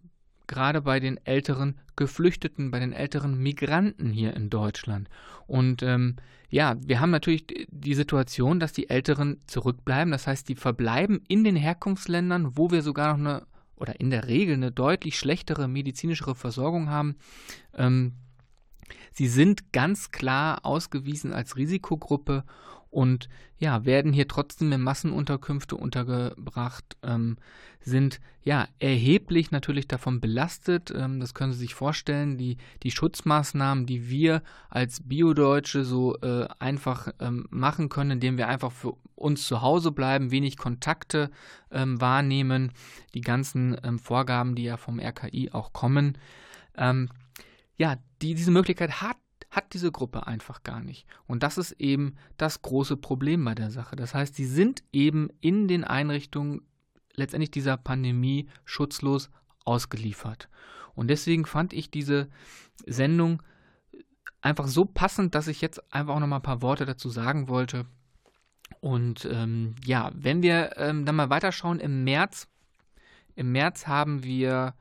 gerade 0.47 0.81
bei 0.81 0.99
den 0.99 1.23
älteren 1.25 1.75
Geflüchteten, 1.95 2.71
bei 2.71 2.79
den 2.79 2.93
älteren 2.93 3.37
Migranten 3.37 4.11
hier 4.11 4.35
in 4.35 4.49
Deutschland. 4.49 5.09
Und 5.47 5.83
ähm, 5.83 6.17
ja, 6.49 6.75
wir 6.81 6.99
haben 6.99 7.11
natürlich 7.11 7.45
die 7.69 7.93
Situation, 7.93 8.59
dass 8.59 8.73
die 8.73 8.89
Älteren 8.89 9.39
zurückbleiben. 9.45 10.11
Das 10.11 10.27
heißt, 10.27 10.49
die 10.49 10.55
verbleiben 10.55 11.21
in 11.27 11.43
den 11.43 11.55
Herkunftsländern, 11.55 12.57
wo 12.57 12.71
wir 12.71 12.81
sogar 12.81 13.15
noch 13.15 13.19
eine 13.19 13.43
oder 13.75 13.99
in 13.99 14.09
der 14.09 14.27
Regel 14.27 14.55
eine 14.55 14.71
deutlich 14.71 15.17
schlechtere 15.17 15.67
medizinische 15.67 16.35
Versorgung 16.35 16.89
haben. 16.89 17.15
Ähm, 17.73 18.13
Sie 19.13 19.27
sind 19.27 19.73
ganz 19.73 20.11
klar 20.11 20.65
ausgewiesen 20.65 21.33
als 21.33 21.55
Risikogruppe 21.55 22.43
und 22.91 23.29
ja, 23.59 23.85
werden 23.85 24.13
hier 24.13 24.27
trotzdem 24.27 24.71
in 24.71 24.81
Massenunterkünfte 24.81 25.75
untergebracht, 25.75 26.97
ähm, 27.03 27.37
sind 27.81 28.19
ja 28.41 28.67
erheblich 28.79 29.51
natürlich 29.51 29.87
davon 29.87 30.19
belastet. 30.19 30.91
Ähm, 30.95 31.19
das 31.19 31.33
können 31.33 31.51
Sie 31.51 31.59
sich 31.59 31.75
vorstellen. 31.75 32.37
Die, 32.37 32.57
die 32.83 32.91
Schutzmaßnahmen, 32.91 33.85
die 33.85 34.09
wir 34.09 34.41
als 34.69 35.01
Biodeutsche 35.07 35.83
so 35.83 36.17
äh, 36.21 36.47
einfach 36.57 37.09
ähm, 37.19 37.47
machen 37.49 37.89
können, 37.89 38.11
indem 38.11 38.37
wir 38.37 38.47
einfach 38.47 38.71
für 38.71 38.93
uns 39.15 39.45
zu 39.45 39.61
Hause 39.61 39.91
bleiben, 39.91 40.31
wenig 40.31 40.57
Kontakte 40.57 41.29
ähm, 41.71 42.01
wahrnehmen, 42.01 42.71
die 43.13 43.21
ganzen 43.21 43.77
ähm, 43.83 43.99
Vorgaben, 43.99 44.55
die 44.55 44.63
ja 44.63 44.77
vom 44.77 44.99
RKI 44.99 45.51
auch 45.51 45.73
kommen. 45.73 46.17
Ja, 47.79 47.97
die, 48.21 48.35
diese 48.35 48.51
Möglichkeit 48.51 49.01
hat, 49.01 49.17
hat 49.49 49.73
diese 49.73 49.91
Gruppe 49.91 50.27
einfach 50.27 50.63
gar 50.63 50.81
nicht. 50.81 51.07
Und 51.25 51.43
das 51.43 51.57
ist 51.57 51.71
eben 51.71 52.15
das 52.37 52.61
große 52.61 52.97
Problem 52.97 53.43
bei 53.45 53.55
der 53.55 53.71
Sache. 53.71 53.95
Das 53.95 54.13
heißt, 54.13 54.35
sie 54.35 54.45
sind 54.45 54.83
eben 54.91 55.29
in 55.39 55.67
den 55.67 55.85
Einrichtungen 55.85 56.61
letztendlich 57.15 57.51
dieser 57.51 57.77
Pandemie 57.77 58.49
schutzlos 58.65 59.31
ausgeliefert. 59.63 60.49
Und 60.93 61.07
deswegen 61.07 61.45
fand 61.45 61.71
ich 61.71 61.89
diese 61.89 62.27
Sendung 62.85 63.41
einfach 64.41 64.67
so 64.67 64.83
passend, 64.83 65.33
dass 65.33 65.47
ich 65.47 65.61
jetzt 65.61 65.81
einfach 65.93 66.15
auch 66.15 66.19
noch 66.19 66.27
mal 66.27 66.37
ein 66.37 66.41
paar 66.41 66.61
Worte 66.61 66.85
dazu 66.85 67.09
sagen 67.09 67.47
wollte. 67.47 67.85
Und 68.81 69.27
ähm, 69.31 69.75
ja, 69.85 70.11
wenn 70.13 70.41
wir 70.43 70.77
ähm, 70.77 71.05
dann 71.05 71.15
mal 71.15 71.29
weiterschauen, 71.29 71.79
im 71.79 72.03
März, 72.03 72.49
im 73.35 73.53
März 73.53 73.87
haben 73.87 74.23
wir 74.23 74.73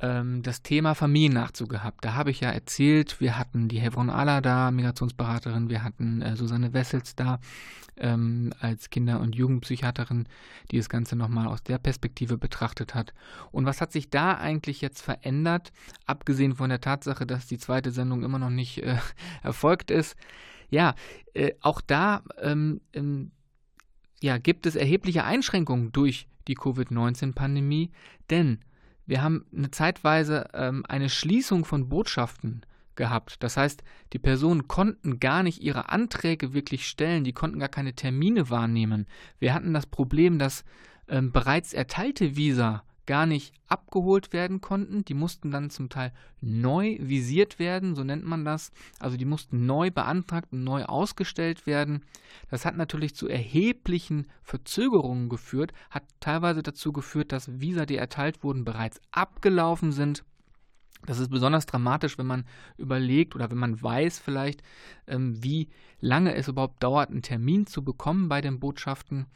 ähm, 0.00 0.42
das 0.42 0.62
Thema 0.62 0.94
Familiennachzug 0.94 1.68
gehabt. 1.68 2.04
Da 2.04 2.14
habe 2.14 2.30
ich 2.30 2.40
ja 2.40 2.50
erzählt, 2.50 3.20
wir 3.20 3.38
hatten 3.38 3.68
die 3.68 3.80
Hevron 3.80 4.10
Ala 4.10 4.40
da, 4.40 4.70
Migrationsberaterin, 4.70 5.68
wir 5.68 5.82
hatten 5.82 6.22
äh, 6.22 6.36
Susanne 6.36 6.72
Wessels 6.72 7.14
da 7.14 7.40
ähm, 7.96 8.52
als 8.60 8.90
Kinder- 8.90 9.20
und 9.20 9.34
Jugendpsychiaterin, 9.34 10.26
die 10.70 10.78
das 10.78 10.88
Ganze 10.88 11.16
nochmal 11.16 11.46
aus 11.46 11.62
der 11.62 11.78
Perspektive 11.78 12.38
betrachtet 12.38 12.94
hat. 12.94 13.12
Und 13.52 13.66
was 13.66 13.80
hat 13.80 13.92
sich 13.92 14.10
da 14.10 14.36
eigentlich 14.36 14.80
jetzt 14.80 15.02
verändert, 15.02 15.72
abgesehen 16.06 16.54
von 16.54 16.70
der 16.70 16.80
Tatsache, 16.80 17.26
dass 17.26 17.46
die 17.46 17.58
zweite 17.58 17.90
Sendung 17.90 18.22
immer 18.22 18.38
noch 18.38 18.50
nicht 18.50 18.82
äh, 18.82 18.96
erfolgt 19.42 19.90
ist? 19.90 20.16
Ja, 20.70 20.94
äh, 21.34 21.52
auch 21.60 21.80
da 21.80 22.22
ähm, 22.40 22.80
ähm, 22.92 23.32
ja, 24.22 24.38
gibt 24.38 24.66
es 24.66 24.76
erhebliche 24.76 25.24
Einschränkungen 25.24 25.92
durch 25.92 26.28
die 26.46 26.54
Covid-19-Pandemie, 26.54 27.90
denn 28.28 28.60
wir 29.10 29.22
haben 29.22 29.44
eine 29.52 29.72
zeitweise 29.72 30.50
ähm, 30.54 30.84
eine 30.88 31.08
Schließung 31.08 31.64
von 31.64 31.88
Botschaften 31.88 32.62
gehabt. 32.94 33.42
Das 33.42 33.56
heißt, 33.56 33.82
die 34.12 34.20
Personen 34.20 34.68
konnten 34.68 35.18
gar 35.18 35.42
nicht 35.42 35.60
ihre 35.60 35.88
Anträge 35.88 36.54
wirklich 36.54 36.86
stellen, 36.86 37.24
die 37.24 37.32
konnten 37.32 37.58
gar 37.58 37.68
keine 37.68 37.94
Termine 37.94 38.50
wahrnehmen. 38.50 39.08
Wir 39.40 39.52
hatten 39.52 39.74
das 39.74 39.86
Problem, 39.86 40.38
dass 40.38 40.64
ähm, 41.08 41.32
bereits 41.32 41.72
erteilte 41.72 42.36
Visa 42.36 42.84
gar 43.10 43.26
nicht 43.26 43.52
abgeholt 43.66 44.32
werden 44.32 44.60
konnten. 44.60 45.04
Die 45.04 45.14
mussten 45.14 45.50
dann 45.50 45.68
zum 45.68 45.88
Teil 45.88 46.12
neu 46.40 46.96
visiert 47.00 47.58
werden, 47.58 47.96
so 47.96 48.04
nennt 48.04 48.24
man 48.24 48.44
das. 48.44 48.70
Also 49.00 49.16
die 49.16 49.24
mussten 49.24 49.66
neu 49.66 49.90
beantragt 49.90 50.52
und 50.52 50.62
neu 50.62 50.84
ausgestellt 50.84 51.66
werden. 51.66 52.04
Das 52.52 52.64
hat 52.64 52.76
natürlich 52.76 53.16
zu 53.16 53.26
erheblichen 53.26 54.28
Verzögerungen 54.44 55.28
geführt, 55.28 55.72
hat 55.90 56.04
teilweise 56.20 56.62
dazu 56.62 56.92
geführt, 56.92 57.32
dass 57.32 57.60
Visa, 57.60 57.84
die 57.84 57.96
erteilt 57.96 58.44
wurden, 58.44 58.64
bereits 58.64 59.00
abgelaufen 59.10 59.90
sind. 59.90 60.22
Das 61.04 61.18
ist 61.18 61.30
besonders 61.30 61.66
dramatisch, 61.66 62.16
wenn 62.16 62.28
man 62.28 62.44
überlegt 62.78 63.34
oder 63.34 63.50
wenn 63.50 63.58
man 63.58 63.82
weiß 63.82 64.20
vielleicht, 64.20 64.62
ähm, 65.08 65.42
wie 65.42 65.68
lange 65.98 66.36
es 66.36 66.46
überhaupt 66.46 66.80
dauert, 66.80 67.10
einen 67.10 67.22
Termin 67.22 67.66
zu 67.66 67.82
bekommen 67.82 68.28
bei 68.28 68.40
den 68.40 68.60
Botschaften. 68.60 69.26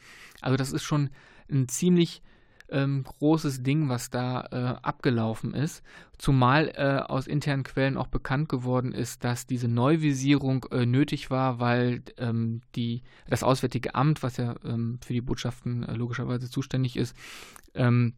Also 0.40 0.56
das 0.56 0.70
ist 0.70 0.84
schon 0.84 1.10
ein 1.50 1.66
ziemlich 1.66 2.22
ähm, 2.70 3.04
großes 3.04 3.62
Ding, 3.62 3.88
was 3.88 4.10
da 4.10 4.46
äh, 4.50 4.86
abgelaufen 4.86 5.54
ist. 5.54 5.82
Zumal 6.18 6.72
äh, 6.74 7.02
aus 7.02 7.26
internen 7.26 7.64
Quellen 7.64 7.96
auch 7.96 8.06
bekannt 8.06 8.48
geworden 8.48 8.92
ist, 8.92 9.24
dass 9.24 9.46
diese 9.46 9.68
Neuvisierung 9.68 10.66
äh, 10.70 10.86
nötig 10.86 11.30
war, 11.30 11.60
weil 11.60 12.02
ähm, 12.18 12.62
die, 12.74 13.02
das 13.28 13.42
Auswärtige 13.42 13.94
Amt, 13.94 14.22
was 14.22 14.36
ja 14.36 14.54
ähm, 14.64 14.98
für 15.04 15.12
die 15.12 15.20
Botschaften 15.20 15.82
äh, 15.84 15.94
logischerweise 15.94 16.48
zuständig 16.50 16.96
ist, 16.96 17.16
ähm, 17.74 18.14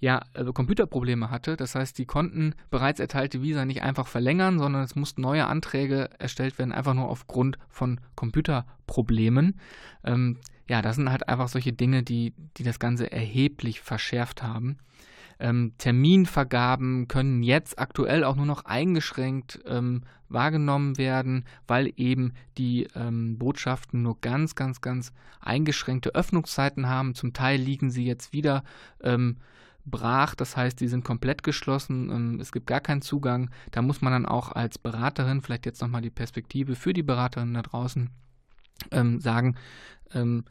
ja, 0.00 0.22
also 0.34 0.52
Computerprobleme 0.52 1.30
hatte. 1.30 1.56
Das 1.56 1.74
heißt, 1.74 1.96
die 1.96 2.04
konnten 2.04 2.54
bereits 2.70 3.00
erteilte 3.00 3.42
Visa 3.42 3.64
nicht 3.64 3.82
einfach 3.82 4.06
verlängern, 4.06 4.58
sondern 4.58 4.82
es 4.82 4.96
mussten 4.96 5.22
neue 5.22 5.46
Anträge 5.46 6.10
erstellt 6.18 6.58
werden, 6.58 6.72
einfach 6.72 6.94
nur 6.94 7.08
aufgrund 7.08 7.58
von 7.68 8.00
Computerproblemen. 8.14 9.58
Ähm, 10.04 10.38
ja, 10.68 10.82
das 10.82 10.96
sind 10.96 11.10
halt 11.10 11.28
einfach 11.28 11.48
solche 11.48 11.72
Dinge, 11.72 12.02
die, 12.02 12.32
die 12.56 12.62
das 12.62 12.78
Ganze 12.78 13.10
erheblich 13.12 13.80
verschärft 13.80 14.42
haben. 14.42 14.78
Ähm, 15.40 15.72
Terminvergaben 15.78 17.08
können 17.08 17.42
jetzt 17.42 17.78
aktuell 17.78 18.24
auch 18.24 18.36
nur 18.36 18.46
noch 18.46 18.64
eingeschränkt 18.64 19.60
ähm, 19.66 20.04
wahrgenommen 20.28 20.96
werden, 20.96 21.44
weil 21.66 21.92
eben 21.96 22.32
die 22.56 22.86
ähm, 22.94 23.36
Botschaften 23.38 24.02
nur 24.02 24.20
ganz, 24.20 24.54
ganz, 24.54 24.80
ganz 24.80 25.12
eingeschränkte 25.40 26.14
Öffnungszeiten 26.14 26.88
haben. 26.88 27.14
Zum 27.14 27.32
Teil 27.32 27.60
liegen 27.60 27.90
sie 27.90 28.04
jetzt 28.04 28.32
wieder 28.32 28.62
ähm, 29.02 29.38
brach, 29.84 30.34
das 30.34 30.56
heißt, 30.56 30.80
die 30.80 30.88
sind 30.88 31.04
komplett 31.04 31.42
geschlossen, 31.42 32.10
ähm, 32.10 32.40
es 32.40 32.52
gibt 32.52 32.66
gar 32.66 32.80
keinen 32.80 33.02
Zugang. 33.02 33.50
Da 33.70 33.82
muss 33.82 34.00
man 34.00 34.12
dann 34.12 34.26
auch 34.26 34.52
als 34.52 34.78
Beraterin, 34.78 35.42
vielleicht 35.42 35.66
jetzt 35.66 35.82
nochmal 35.82 36.02
die 36.02 36.10
Perspektive 36.10 36.74
für 36.74 36.92
die 36.92 37.02
Beraterinnen 37.02 37.54
da 37.54 37.62
draußen 37.62 38.10
ähm, 38.90 39.20
sagen, 39.20 39.56
ähm, 40.12 40.44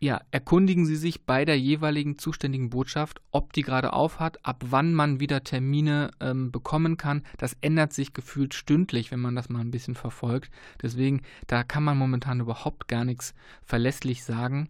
ja, 0.00 0.20
erkundigen 0.30 0.86
Sie 0.86 0.94
sich 0.94 1.24
bei 1.26 1.44
der 1.44 1.58
jeweiligen 1.58 2.18
zuständigen 2.18 2.70
Botschaft, 2.70 3.20
ob 3.32 3.52
die 3.52 3.62
gerade 3.62 3.92
auf 3.92 4.20
hat, 4.20 4.44
ab 4.46 4.62
wann 4.70 4.94
man 4.94 5.18
wieder 5.18 5.42
Termine 5.42 6.12
ähm, 6.20 6.52
bekommen 6.52 6.96
kann. 6.96 7.24
Das 7.36 7.56
ändert 7.62 7.92
sich 7.92 8.12
gefühlt 8.12 8.54
stündlich, 8.54 9.10
wenn 9.10 9.18
man 9.18 9.34
das 9.34 9.48
mal 9.48 9.58
ein 9.58 9.72
bisschen 9.72 9.96
verfolgt. 9.96 10.52
Deswegen, 10.80 11.22
da 11.48 11.64
kann 11.64 11.82
man 11.82 11.98
momentan 11.98 12.38
überhaupt 12.38 12.86
gar 12.86 13.04
nichts 13.04 13.34
verlässlich 13.64 14.22
sagen. 14.22 14.68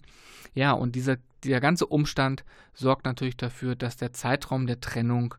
Ja, 0.54 0.72
und 0.72 0.94
dieser, 0.94 1.18
dieser 1.44 1.60
ganze 1.60 1.86
Umstand 1.86 2.44
sorgt 2.72 3.04
natürlich 3.04 3.36
dafür, 3.36 3.76
dass 3.76 3.98
der 3.98 4.14
Zeitraum 4.14 4.66
der 4.66 4.80
Trennung 4.80 5.34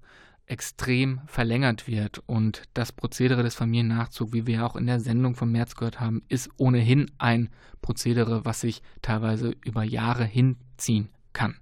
extrem 0.49 1.21
verlängert 1.27 1.87
wird. 1.87 2.21
Und 2.25 2.63
das 2.73 2.91
Prozedere 2.91 3.43
des 3.43 3.55
Familiennachzugs, 3.55 4.33
wie 4.33 4.47
wir 4.47 4.65
auch 4.65 4.75
in 4.75 4.87
der 4.87 4.99
Sendung 4.99 5.35
vom 5.35 5.51
März 5.51 5.75
gehört 5.75 5.99
haben, 5.99 6.23
ist 6.27 6.49
ohnehin 6.57 7.09
ein 7.17 7.49
Prozedere, 7.81 8.43
was 8.45 8.61
sich 8.61 8.81
teilweise 9.01 9.55
über 9.63 9.83
Jahre 9.83 10.25
hinziehen 10.25 11.09
kann. 11.33 11.55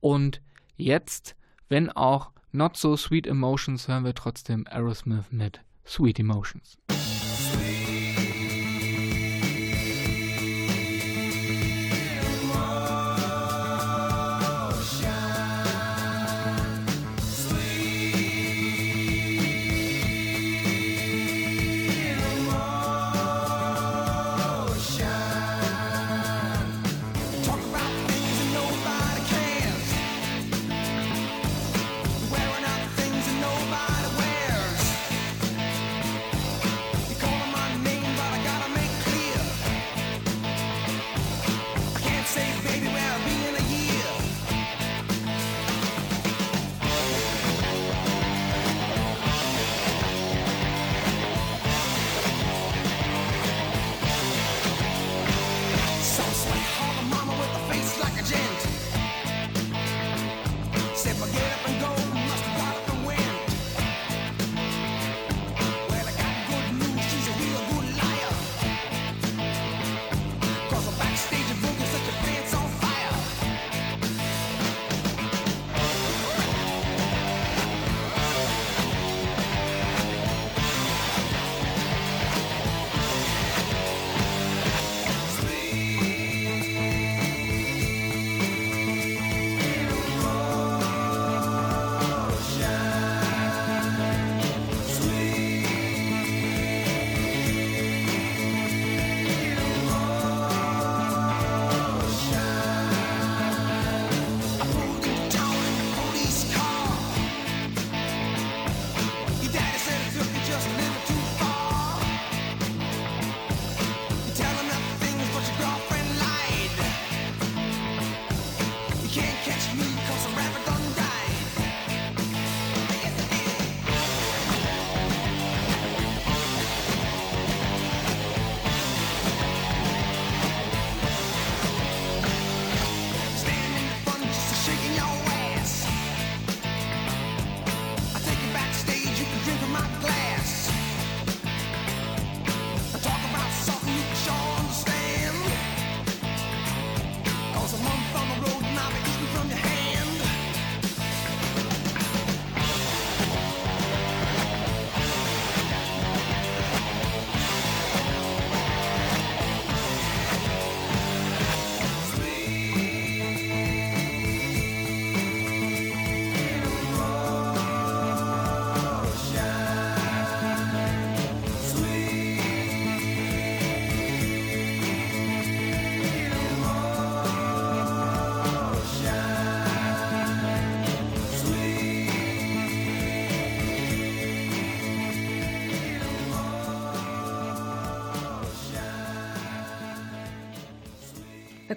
Und 0.00 0.40
jetzt, 0.76 1.36
wenn 1.68 1.90
auch 1.90 2.32
not 2.52 2.76
so 2.76 2.96
sweet 2.96 3.26
emotions, 3.26 3.86
hören 3.86 4.04
wir 4.04 4.14
trotzdem 4.14 4.66
Aerosmith 4.66 5.30
mit 5.30 5.60
Sweet 5.86 6.18
Emotions. 6.20 6.78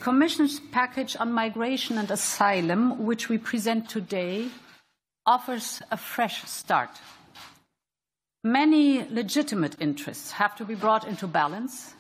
Commission's 0.03 0.59
package 0.59 1.15
on 1.17 1.31
migration 1.31 1.97
and 1.97 2.11
asylum, 2.11 3.05
which 3.05 3.29
we 3.29 3.37
present 3.37 3.87
today, 3.87 4.49
offers 5.25 5.81
a 5.91 5.95
fresh 5.95 6.43
start. 6.43 6.89
Many 8.43 9.07
legitimate 9.07 9.77
interests 9.79 10.33
have 10.33 10.57
to 10.57 10.65
be 10.65 10.75
brought 10.75 11.07
into 11.07 11.25
balance. 11.25 11.93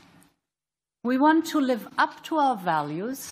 We 1.05 1.17
want 1.17 1.45
to 1.51 1.61
live 1.61 1.87
up 1.97 2.21
to 2.25 2.35
our 2.35 2.57
values 2.57 3.31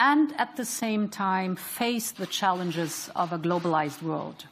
and 0.00 0.34
at 0.40 0.56
the 0.56 0.64
same 0.64 1.08
time 1.08 1.54
face 1.54 2.10
the 2.10 2.26
challenges 2.26 3.10
of 3.14 3.32
a 3.32 3.38
globalized 3.38 4.02
world. 4.02 4.46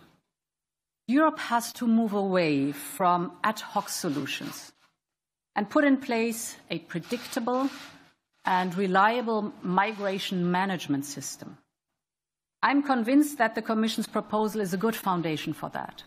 Europe 1.09 1.41
has 1.41 1.73
to 1.73 1.89
move 1.89 2.13
away 2.13 2.71
from 2.71 3.33
ad 3.43 3.59
hoc 3.59 3.89
solutions 3.89 4.71
and 5.57 5.69
put 5.69 5.83
in 5.83 5.97
place 5.97 6.55
a 6.71 6.79
predictable 6.79 7.69
and 8.49 8.77
reliable 8.79 9.53
migration 9.63 10.51
management 10.51 11.05
system. 11.05 11.59
I'm 12.63 12.83
convinced 12.83 13.37
that 13.39 13.55
the 13.55 13.63
Commission's 13.63 14.09
proposal 14.09 14.63
is 14.63 14.73
a 14.73 14.79
good 14.79 14.97
foundation 14.97 15.53
for 15.53 15.71
that. 15.73 16.05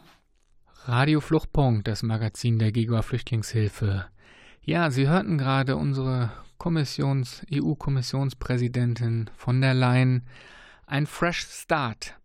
Radio 0.87 1.21
Fluchtpunkt, 1.21 1.87
das 1.87 2.01
Magazin 2.01 2.57
der 2.57 2.71
GIGA 2.71 3.03
Flüchtlingshilfe. 3.03 4.05
Ja, 4.63 4.89
Sie 4.89 5.07
hörten 5.07 5.37
gerade 5.37 5.75
unsere 5.77 6.31
Kommissions, 6.57 7.45
EU-Kommissionspräsidentin 7.53 9.29
von 9.35 9.61
der 9.61 9.75
Leyen. 9.75 10.23
Ein 10.87 11.05
Fresh 11.05 11.45
Start. 11.47 12.15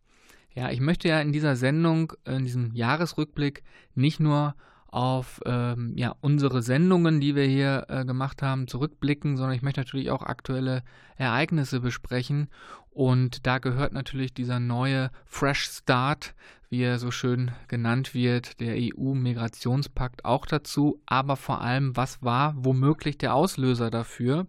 Ja, 0.55 0.71
ich 0.71 0.81
möchte 0.81 1.09
ja 1.09 1.21
in 1.21 1.33
dieser 1.33 1.57
Sendung, 1.57 2.15
in 2.25 2.45
diesem 2.45 2.75
Jahresrückblick 2.75 3.63
nicht 3.95 4.21
nur 4.21 4.55
auf 4.97 5.43
ähm, 5.45 5.93
ja, 5.95 6.15
unsere 6.23 6.63
Sendungen, 6.63 7.21
die 7.21 7.37
wir 7.37 7.45
hier 7.45 7.85
äh, 7.89 8.07
gemacht 8.07 8.41
haben, 8.41 8.67
zurückblicken, 8.67 9.37
sondern 9.37 9.55
ich 9.55 9.61
möchte 9.61 9.81
natürlich 9.81 10.11
auch 10.11 10.23
aktuelle 10.23 10.83
Ereignisse 11.17 11.81
besprechen. 11.81 12.49
Und 12.89 13.47
da 13.47 13.59
gehört 13.59 13.93
natürlich 13.93 14.33
dieser 14.33 14.59
neue 14.59 15.11
Fresh 15.27 15.69
Start, 15.69 16.35
wie 16.71 16.81
er 16.81 16.99
so 16.99 17.11
schön 17.11 17.51
genannt 17.69 18.15
wird, 18.15 18.59
der 18.59 18.75
EU-Migrationspakt 18.79 20.25
auch 20.25 20.47
dazu. 20.47 20.99
Aber 21.05 21.37
vor 21.37 21.61
allem, 21.61 21.95
was 21.95 22.23
war 22.23 22.55
womöglich 22.57 23.19
der 23.19 23.35
Auslöser 23.35 23.91
dafür? 23.91 24.47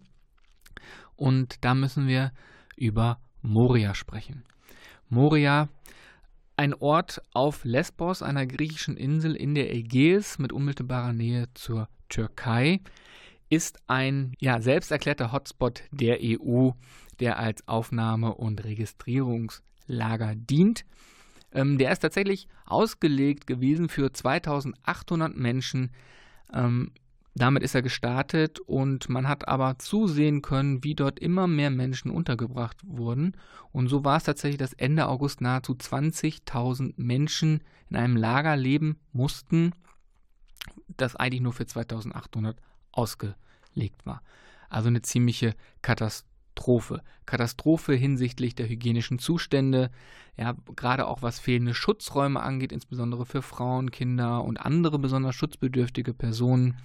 Und 1.14 1.62
da 1.62 1.74
müssen 1.74 2.06
wir 2.06 2.32
über 2.74 3.18
Moria 3.42 3.94
sprechen. 3.94 4.44
Moria 5.10 5.68
ein 6.58 6.74
Ort 6.74 7.22
auf 7.32 7.64
Lesbos, 7.64 8.20
einer 8.20 8.44
griechischen 8.44 8.96
Insel 8.96 9.36
in 9.36 9.54
der 9.54 9.72
Ägäis 9.72 10.40
mit 10.40 10.52
unmittelbarer 10.52 11.12
Nähe 11.12 11.46
zur 11.54 11.88
Türkei, 12.08 12.80
ist 13.48 13.78
ein 13.86 14.34
ja, 14.40 14.60
selbst 14.60 14.90
erklärter 14.90 15.30
Hotspot 15.30 15.84
der 15.92 16.18
EU, 16.20 16.70
der 17.20 17.38
als 17.38 17.66
Aufnahme- 17.68 18.34
und 18.34 18.64
Registrierungslager 18.64 20.34
dient. 20.34 20.84
Ähm, 21.52 21.78
der 21.78 21.92
ist 21.92 22.00
tatsächlich 22.00 22.48
ausgelegt 22.66 23.46
gewesen 23.46 23.88
für 23.88 24.12
2800 24.12 25.36
Menschen 25.36 25.92
ähm, 26.52 26.90
damit 27.38 27.62
ist 27.62 27.74
er 27.74 27.82
gestartet 27.82 28.60
und 28.60 29.08
man 29.08 29.28
hat 29.28 29.48
aber 29.48 29.78
zusehen 29.78 30.42
können, 30.42 30.82
wie 30.84 30.94
dort 30.94 31.18
immer 31.18 31.46
mehr 31.46 31.70
Menschen 31.70 32.10
untergebracht 32.10 32.78
wurden. 32.84 33.32
Und 33.72 33.88
so 33.88 34.04
war 34.04 34.16
es 34.16 34.24
tatsächlich, 34.24 34.58
dass 34.58 34.72
Ende 34.72 35.08
August 35.08 35.40
nahezu 35.40 35.72
20.000 35.74 36.94
Menschen 36.96 37.62
in 37.90 37.96
einem 37.96 38.16
Lager 38.16 38.56
leben 38.56 38.98
mussten, 39.12 39.72
das 40.96 41.16
eigentlich 41.16 41.42
nur 41.42 41.52
für 41.52 41.64
2.800 41.64 42.56
ausgelegt 42.92 44.04
war. 44.04 44.22
Also 44.68 44.88
eine 44.88 45.02
ziemliche 45.02 45.54
Katastrophe. 45.82 47.02
Katastrophe 47.26 47.94
hinsichtlich 47.94 48.54
der 48.54 48.68
hygienischen 48.68 49.18
Zustände, 49.18 49.90
ja, 50.36 50.54
gerade 50.76 51.06
auch 51.06 51.22
was 51.22 51.38
fehlende 51.38 51.74
Schutzräume 51.74 52.40
angeht, 52.40 52.72
insbesondere 52.72 53.26
für 53.26 53.42
Frauen, 53.42 53.90
Kinder 53.90 54.44
und 54.44 54.58
andere 54.58 54.98
besonders 54.98 55.34
schutzbedürftige 55.34 56.14
Personen. 56.14 56.78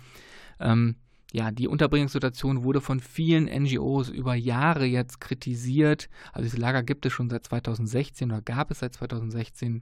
Ähm, 0.63 0.95
ja, 1.31 1.51
die 1.51 1.67
Unterbringungssituation 1.67 2.63
wurde 2.63 2.79
von 2.79 2.99
vielen 2.99 3.45
NGOs 3.45 4.09
über 4.09 4.35
Jahre 4.35 4.85
jetzt 4.85 5.19
kritisiert. 5.19 6.09
Also 6.31 6.43
dieses 6.43 6.59
Lager 6.59 6.83
gibt 6.83 7.05
es 7.05 7.13
schon 7.13 7.29
seit 7.29 7.45
2016 7.45 8.31
oder 8.31 8.41
gab 8.41 8.71
es 8.71 8.79
seit 8.79 8.93
2016. 8.93 9.81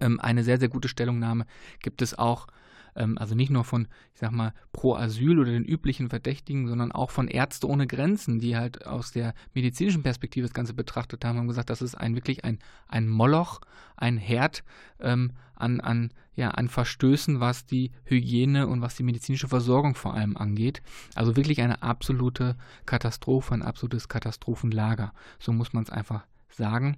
Ähm, 0.00 0.20
eine 0.20 0.44
sehr, 0.44 0.58
sehr 0.58 0.68
gute 0.68 0.88
Stellungnahme 0.88 1.46
gibt 1.82 2.02
es 2.02 2.16
auch 2.18 2.46
ähm, 2.94 3.18
also 3.18 3.34
nicht 3.34 3.50
nur 3.50 3.64
von, 3.64 3.88
ich 4.14 4.20
sag 4.20 4.32
mal, 4.32 4.52
Pro 4.72 4.94
Asyl 4.94 5.38
oder 5.38 5.52
den 5.52 5.64
üblichen 5.64 6.08
Verdächtigen, 6.08 6.68
sondern 6.68 6.92
auch 6.92 7.10
von 7.10 7.28
Ärzte 7.28 7.66
ohne 7.68 7.86
Grenzen, 7.86 8.38
die 8.38 8.56
halt 8.56 8.86
aus 8.86 9.12
der 9.12 9.34
medizinischen 9.54 10.02
Perspektive 10.02 10.46
das 10.46 10.54
Ganze 10.54 10.74
betrachtet 10.74 11.24
haben, 11.24 11.38
haben 11.38 11.48
gesagt, 11.48 11.70
das 11.70 11.82
ist 11.82 11.94
ein 11.94 12.14
wirklich 12.14 12.44
ein, 12.44 12.58
ein 12.88 13.08
Moloch, 13.08 13.60
ein 13.96 14.16
Herd 14.16 14.64
ähm, 15.00 15.32
an, 15.54 15.80
an, 15.80 16.12
ja, 16.34 16.50
an 16.50 16.68
Verstößen, 16.68 17.40
was 17.40 17.66
die 17.66 17.92
Hygiene 18.04 18.66
und 18.66 18.80
was 18.80 18.96
die 18.96 19.02
medizinische 19.02 19.48
Versorgung 19.48 19.94
vor 19.94 20.14
allem 20.14 20.36
angeht. 20.36 20.82
Also 21.14 21.36
wirklich 21.36 21.60
eine 21.60 21.82
absolute 21.82 22.56
Katastrophe, 22.86 23.54
ein 23.54 23.62
absolutes 23.62 24.08
Katastrophenlager. 24.08 25.12
So 25.38 25.52
muss 25.52 25.72
man 25.72 25.84
es 25.84 25.90
einfach 25.90 26.24
sagen. 26.48 26.96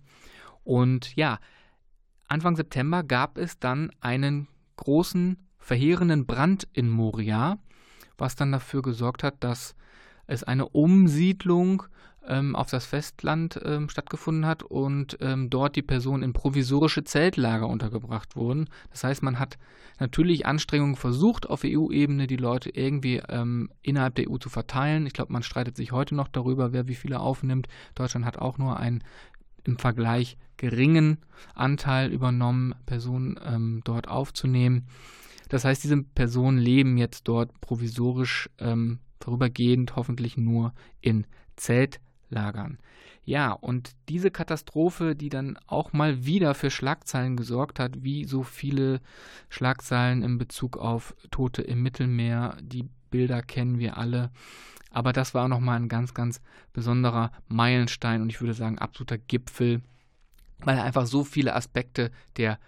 Und 0.64 1.16
ja, 1.16 1.38
Anfang 2.28 2.56
September 2.56 3.02
gab 3.02 3.36
es 3.36 3.58
dann 3.58 3.90
einen 4.00 4.48
großen 4.76 5.36
verheerenden 5.62 6.26
Brand 6.26 6.68
in 6.72 6.90
Moria, 6.90 7.58
was 8.18 8.36
dann 8.36 8.52
dafür 8.52 8.82
gesorgt 8.82 9.22
hat, 9.22 9.36
dass 9.40 9.74
es 10.26 10.44
eine 10.44 10.68
Umsiedlung 10.68 11.84
ähm, 12.26 12.54
auf 12.54 12.70
das 12.70 12.84
Festland 12.84 13.60
ähm, 13.64 13.88
stattgefunden 13.88 14.46
hat 14.46 14.62
und 14.62 15.18
ähm, 15.20 15.50
dort 15.50 15.76
die 15.76 15.82
Personen 15.82 16.22
in 16.22 16.32
provisorische 16.32 17.04
Zeltlager 17.04 17.68
untergebracht 17.68 18.36
wurden. 18.36 18.68
Das 18.90 19.04
heißt, 19.04 19.22
man 19.22 19.38
hat 19.38 19.58
natürlich 19.98 20.46
Anstrengungen 20.46 20.96
versucht, 20.96 21.48
auf 21.48 21.62
EU-Ebene 21.64 22.26
die 22.26 22.36
Leute 22.36 22.70
irgendwie 22.70 23.22
ähm, 23.28 23.70
innerhalb 23.82 24.14
der 24.14 24.30
EU 24.30 24.36
zu 24.36 24.48
verteilen. 24.48 25.06
Ich 25.06 25.12
glaube, 25.12 25.32
man 25.32 25.42
streitet 25.42 25.76
sich 25.76 25.92
heute 25.92 26.14
noch 26.14 26.28
darüber, 26.28 26.72
wer 26.72 26.88
wie 26.88 26.94
viele 26.94 27.20
aufnimmt. 27.20 27.68
Deutschland 27.94 28.24
hat 28.24 28.38
auch 28.38 28.58
nur 28.58 28.78
einen 28.78 29.02
im 29.64 29.78
Vergleich 29.78 30.36
geringen 30.56 31.18
Anteil 31.54 32.12
übernommen, 32.12 32.74
Personen 32.86 33.38
ähm, 33.44 33.80
dort 33.84 34.08
aufzunehmen. 34.08 34.86
Das 35.52 35.66
heißt, 35.66 35.84
diese 35.84 36.02
Personen 36.02 36.56
leben 36.56 36.96
jetzt 36.96 37.28
dort 37.28 37.60
provisorisch 37.60 38.48
ähm, 38.58 39.00
vorübergehend, 39.20 39.96
hoffentlich 39.96 40.38
nur 40.38 40.72
in 41.02 41.26
Zeltlagern. 41.56 42.78
Ja, 43.26 43.52
und 43.52 43.90
diese 44.08 44.30
Katastrophe, 44.30 45.14
die 45.14 45.28
dann 45.28 45.58
auch 45.66 45.92
mal 45.92 46.24
wieder 46.24 46.54
für 46.54 46.70
Schlagzeilen 46.70 47.36
gesorgt 47.36 47.80
hat, 47.80 48.02
wie 48.02 48.24
so 48.24 48.42
viele 48.42 49.02
Schlagzeilen 49.50 50.22
in 50.22 50.38
Bezug 50.38 50.78
auf 50.78 51.14
Tote 51.30 51.60
im 51.60 51.82
Mittelmeer, 51.82 52.56
die 52.62 52.88
Bilder 53.10 53.42
kennen 53.42 53.78
wir 53.78 53.98
alle. 53.98 54.30
Aber 54.90 55.12
das 55.12 55.34
war 55.34 55.48
nochmal 55.48 55.76
ein 55.76 55.90
ganz, 55.90 56.14
ganz 56.14 56.40
besonderer 56.72 57.30
Meilenstein 57.48 58.22
und 58.22 58.30
ich 58.30 58.40
würde 58.40 58.54
sagen 58.54 58.78
absoluter 58.78 59.18
Gipfel, 59.18 59.82
weil 60.60 60.78
einfach 60.78 61.04
so 61.04 61.24
viele 61.24 61.54
Aspekte 61.54 62.10
der 62.38 62.58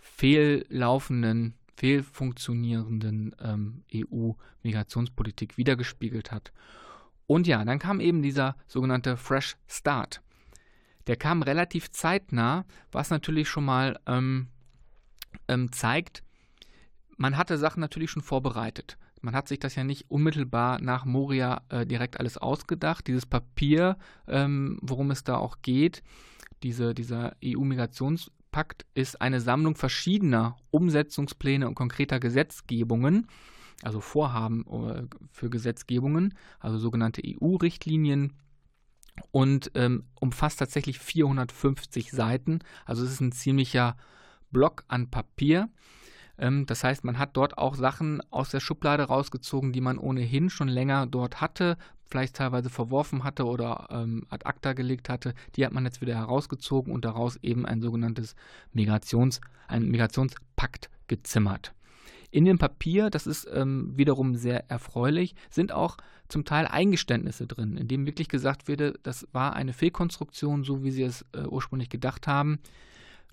fehllaufenden 0.00 1.54
fehlfunktionierenden 1.76 3.34
ähm, 3.40 3.84
EU-Migrationspolitik 3.94 5.56
wiedergespiegelt 5.56 6.30
hat. 6.30 6.52
Und 7.26 7.46
ja, 7.46 7.64
dann 7.64 7.78
kam 7.78 8.00
eben 8.00 8.22
dieser 8.22 8.56
sogenannte 8.66 9.16
Fresh 9.16 9.56
Start. 9.66 10.20
Der 11.06 11.16
kam 11.16 11.42
relativ 11.42 11.90
zeitnah, 11.90 12.64
was 12.90 13.10
natürlich 13.10 13.48
schon 13.48 13.64
mal 13.64 13.98
ähm, 14.06 14.48
ähm, 15.48 15.72
zeigt, 15.72 16.22
man 17.16 17.36
hatte 17.36 17.58
Sachen 17.58 17.80
natürlich 17.80 18.10
schon 18.10 18.22
vorbereitet. 18.22 18.98
Man 19.20 19.36
hat 19.36 19.46
sich 19.46 19.60
das 19.60 19.76
ja 19.76 19.84
nicht 19.84 20.10
unmittelbar 20.10 20.80
nach 20.80 21.04
Moria 21.04 21.62
äh, 21.68 21.86
direkt 21.86 22.18
alles 22.18 22.36
ausgedacht. 22.36 23.06
Dieses 23.06 23.26
Papier, 23.26 23.96
ähm, 24.26 24.78
worum 24.82 25.10
es 25.12 25.22
da 25.22 25.36
auch 25.36 25.58
geht, 25.62 26.02
diese, 26.62 26.94
dieser 26.94 27.36
EU-Migrations- 27.42 28.30
Pakt 28.52 28.86
ist 28.94 29.20
eine 29.20 29.40
Sammlung 29.40 29.74
verschiedener 29.74 30.56
Umsetzungspläne 30.70 31.66
und 31.66 31.74
konkreter 31.74 32.20
Gesetzgebungen, 32.20 33.26
also 33.82 34.00
Vorhaben 34.00 34.64
äh, 34.66 35.02
für 35.32 35.50
Gesetzgebungen, 35.50 36.34
also 36.60 36.78
sogenannte 36.78 37.22
EU-Richtlinien 37.24 38.34
und 39.30 39.72
ähm, 39.74 40.04
umfasst 40.20 40.58
tatsächlich 40.58 40.98
450 40.98 42.12
Seiten. 42.12 42.60
Also 42.84 43.04
es 43.04 43.12
ist 43.12 43.20
ein 43.20 43.32
ziemlicher 43.32 43.96
Block 44.50 44.84
an 44.86 45.10
Papier. 45.10 45.68
Ähm, 46.38 46.66
das 46.66 46.84
heißt, 46.84 47.04
man 47.04 47.18
hat 47.18 47.36
dort 47.36 47.58
auch 47.58 47.74
Sachen 47.74 48.22
aus 48.30 48.50
der 48.50 48.60
Schublade 48.60 49.04
rausgezogen, 49.04 49.72
die 49.72 49.80
man 49.80 49.98
ohnehin 49.98 50.50
schon 50.50 50.68
länger 50.68 51.06
dort 51.06 51.40
hatte, 51.40 51.76
vielleicht 52.12 52.36
teilweise 52.36 52.70
verworfen 52.70 53.24
hatte 53.24 53.46
oder 53.46 53.88
ähm, 53.90 54.26
ad 54.28 54.46
acta 54.46 54.74
gelegt 54.74 55.08
hatte, 55.08 55.34
die 55.56 55.64
hat 55.64 55.72
man 55.72 55.84
jetzt 55.84 56.02
wieder 56.02 56.14
herausgezogen 56.14 56.92
und 56.92 57.04
daraus 57.04 57.36
eben 57.42 57.64
ein 57.64 57.80
sogenanntes 57.80 58.36
Migrations, 58.72 59.40
ein 59.66 59.88
Migrationspakt 59.88 60.90
gezimmert. 61.08 61.72
In 62.30 62.44
dem 62.44 62.58
Papier, 62.58 63.10
das 63.10 63.26
ist 63.26 63.48
ähm, 63.52 63.92
wiederum 63.96 64.36
sehr 64.36 64.70
erfreulich, 64.70 65.34
sind 65.50 65.72
auch 65.72 65.96
zum 66.28 66.44
Teil 66.44 66.66
Eingeständnisse 66.66 67.46
drin, 67.46 67.76
in 67.76 67.88
dem 67.88 68.06
wirklich 68.06 68.28
gesagt 68.28 68.68
wird, 68.68 69.00
das 69.02 69.26
war 69.32 69.54
eine 69.54 69.72
Fehlkonstruktion, 69.72 70.64
so 70.64 70.82
wie 70.82 70.90
sie 70.90 71.02
es 71.02 71.26
äh, 71.32 71.46
ursprünglich 71.46 71.88
gedacht 71.88 72.26
haben. 72.26 72.58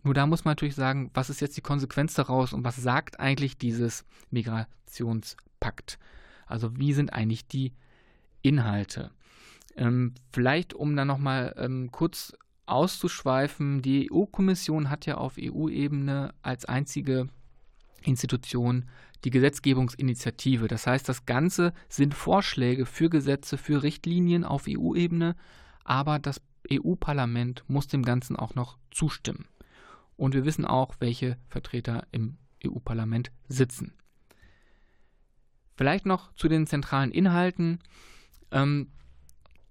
Nur 0.04 0.14
da 0.14 0.26
muss 0.26 0.46
man 0.46 0.52
natürlich 0.54 0.76
sagen, 0.76 1.12
was 1.14 1.30
ist 1.30 1.42
jetzt 1.42 1.58
die 1.58 1.62
Konsequenz 1.62 2.14
daraus 2.14 2.54
und 2.54 2.64
was 2.64 2.78
sagt 2.78 3.20
eigentlich 3.20 3.58
dieses 3.58 4.06
Migrationspakt? 4.32 6.00
Also 6.46 6.78
wie 6.78 6.94
sind 6.94 7.14
eigentlich 7.14 7.48
die 7.48 7.74
Inhalte. 8.42 9.12
Ähm, 9.76 10.14
vielleicht, 10.32 10.74
um 10.74 10.96
dann 10.96 11.08
nochmal 11.08 11.56
ähm, 11.58 11.92
kurz 11.92 12.34
auszuschweifen, 12.66 13.82
die 13.82 14.12
EU-Kommission 14.12 14.90
hat 14.90 15.06
ja 15.06 15.16
auf 15.16 15.36
EU-Ebene 15.40 16.34
als 16.42 16.66
einzige 16.66 17.28
Institution 18.04 18.86
die 19.24 19.32
Gesetzgebungsinitiative. 19.32 20.68
Das 20.68 20.88
heißt, 20.88 21.10
das 21.10 21.26
Ganze 21.26 21.74
sind 21.90 22.14
Vorschläge 22.14 22.86
für 22.86 23.10
Gesetze, 23.10 23.58
für 23.58 23.84
Richtlinien 23.84 24.44
auf 24.44 24.66
EU-Ebene, 24.68 25.36
aber 25.84 26.20
das 26.20 26.42
EU-Parlament 26.72 27.64
muss 27.68 27.88
dem 27.88 28.04
Ganzen 28.04 28.36
auch 28.36 28.56
noch 28.56 28.78
zustimmen. 28.92 29.48
Und 30.16 30.34
wir 30.34 30.46
wissen 30.46 30.66
auch, 30.66 30.96
welche 31.00 31.38
Vertreter 31.48 32.06
im 32.12 32.38
EU-Parlament 32.66 33.32
sitzen. 33.48 33.94
Vielleicht 35.76 36.06
noch 36.06 36.34
zu 36.34 36.50
den 36.50 36.68
zentralen 36.68 37.12
Inhalten. 37.12 37.80
Ähm, 38.52 38.92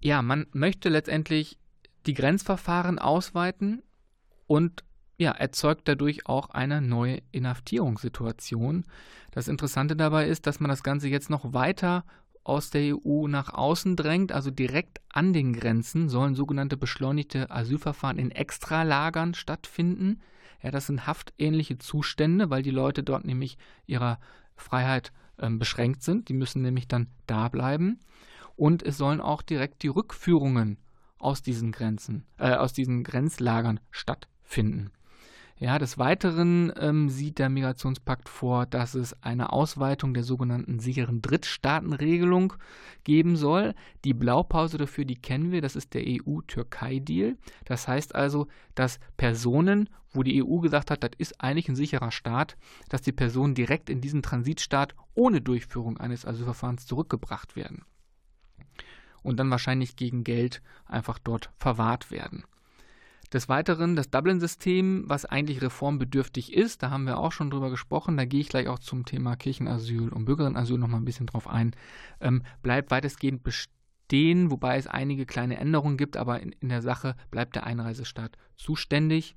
ja, 0.00 0.22
man 0.22 0.46
möchte 0.52 0.88
letztendlich 0.88 1.58
die 2.06 2.14
Grenzverfahren 2.14 2.98
ausweiten 2.98 3.82
und 4.46 4.84
ja, 5.18 5.32
erzeugt 5.32 5.88
dadurch 5.88 6.26
auch 6.26 6.50
eine 6.50 6.80
neue 6.80 7.20
Inhaftierungssituation. 7.32 8.84
Das 9.32 9.48
Interessante 9.48 9.96
dabei 9.96 10.28
ist, 10.28 10.46
dass 10.46 10.60
man 10.60 10.68
das 10.68 10.84
Ganze 10.84 11.08
jetzt 11.08 11.28
noch 11.28 11.52
weiter 11.52 12.04
aus 12.44 12.70
der 12.70 12.96
EU 12.96 13.26
nach 13.26 13.52
außen 13.52 13.94
drängt, 13.96 14.32
also 14.32 14.50
direkt 14.50 15.00
an 15.10 15.32
den 15.32 15.52
Grenzen 15.52 16.08
sollen 16.08 16.34
sogenannte 16.34 16.76
beschleunigte 16.76 17.50
Asylverfahren 17.50 18.18
in 18.18 18.30
Extralagern 18.30 19.34
stattfinden. 19.34 20.22
Ja, 20.62 20.70
das 20.70 20.86
sind 20.86 21.06
haftähnliche 21.06 21.78
Zustände, 21.78 22.48
weil 22.48 22.62
die 22.62 22.70
Leute 22.70 23.02
dort 23.02 23.26
nämlich 23.26 23.58
ihrer 23.86 24.18
Freiheit 24.56 25.12
äh, 25.36 25.50
beschränkt 25.50 26.02
sind. 26.02 26.28
Die 26.28 26.34
müssen 26.34 26.62
nämlich 26.62 26.88
dann 26.88 27.08
da 27.26 27.48
bleiben. 27.48 28.00
Und 28.58 28.82
es 28.82 28.98
sollen 28.98 29.20
auch 29.20 29.42
direkt 29.42 29.84
die 29.84 29.88
Rückführungen 29.88 30.78
aus 31.20 31.42
diesen 31.42 31.70
Grenzen, 31.70 32.24
äh, 32.38 32.54
aus 32.54 32.72
diesen 32.72 33.04
Grenzlagern 33.04 33.78
stattfinden. 33.92 34.90
Ja, 35.60 35.78
des 35.78 35.96
Weiteren 35.96 36.72
ähm, 36.76 37.08
sieht 37.08 37.38
der 37.38 37.50
Migrationspakt 37.50 38.28
vor, 38.28 38.66
dass 38.66 38.96
es 38.96 39.22
eine 39.22 39.52
Ausweitung 39.52 40.12
der 40.12 40.24
sogenannten 40.24 40.80
sicheren 40.80 41.22
Drittstaatenregelung 41.22 42.54
geben 43.04 43.36
soll. 43.36 43.74
Die 44.04 44.12
Blaupause 44.12 44.76
dafür, 44.76 45.04
die 45.04 45.20
kennen 45.20 45.52
wir, 45.52 45.62
das 45.62 45.76
ist 45.76 45.94
der 45.94 46.02
EU-Türkei-Deal. 46.04 47.36
Das 47.64 47.86
heißt 47.86 48.16
also, 48.16 48.48
dass 48.74 48.98
Personen, 49.16 49.88
wo 50.12 50.24
die 50.24 50.44
EU 50.44 50.58
gesagt 50.58 50.90
hat, 50.90 51.04
das 51.04 51.12
ist 51.18 51.40
eigentlich 51.40 51.68
ein 51.68 51.76
sicherer 51.76 52.10
Staat, 52.10 52.56
dass 52.88 53.02
die 53.02 53.12
Personen 53.12 53.54
direkt 53.54 53.88
in 53.88 54.00
diesen 54.00 54.22
Transitstaat 54.22 54.96
ohne 55.14 55.40
Durchführung 55.40 55.96
eines 55.98 56.26
Asylverfahrens 56.26 56.86
zurückgebracht 56.86 57.54
werden. 57.54 57.84
Und 59.22 59.38
dann 59.38 59.50
wahrscheinlich 59.50 59.96
gegen 59.96 60.24
Geld 60.24 60.62
einfach 60.86 61.18
dort 61.18 61.50
verwahrt 61.58 62.10
werden. 62.10 62.44
Des 63.32 63.48
Weiteren 63.50 63.94
das 63.94 64.10
Dublin-System, 64.10 65.04
was 65.06 65.26
eigentlich 65.26 65.60
reformbedürftig 65.60 66.54
ist, 66.54 66.82
da 66.82 66.90
haben 66.90 67.04
wir 67.04 67.18
auch 67.18 67.32
schon 67.32 67.50
drüber 67.50 67.68
gesprochen, 67.68 68.16
da 68.16 68.24
gehe 68.24 68.40
ich 68.40 68.48
gleich 68.48 68.68
auch 68.68 68.78
zum 68.78 69.04
Thema 69.04 69.36
Kirchenasyl 69.36 70.08
und 70.08 70.24
Bürgerinnenasyl 70.24 70.78
nochmal 70.78 71.00
ein 71.00 71.04
bisschen 71.04 71.26
drauf 71.26 71.46
ein, 71.46 71.76
ähm, 72.20 72.42
bleibt 72.62 72.90
weitestgehend 72.90 73.42
bestehen, 73.42 74.50
wobei 74.50 74.78
es 74.78 74.86
einige 74.86 75.26
kleine 75.26 75.58
Änderungen 75.58 75.98
gibt, 75.98 76.16
aber 76.16 76.40
in, 76.40 76.52
in 76.52 76.70
der 76.70 76.80
Sache 76.80 77.16
bleibt 77.30 77.54
der 77.54 77.64
Einreisestaat 77.64 78.38
zuständig. 78.56 79.36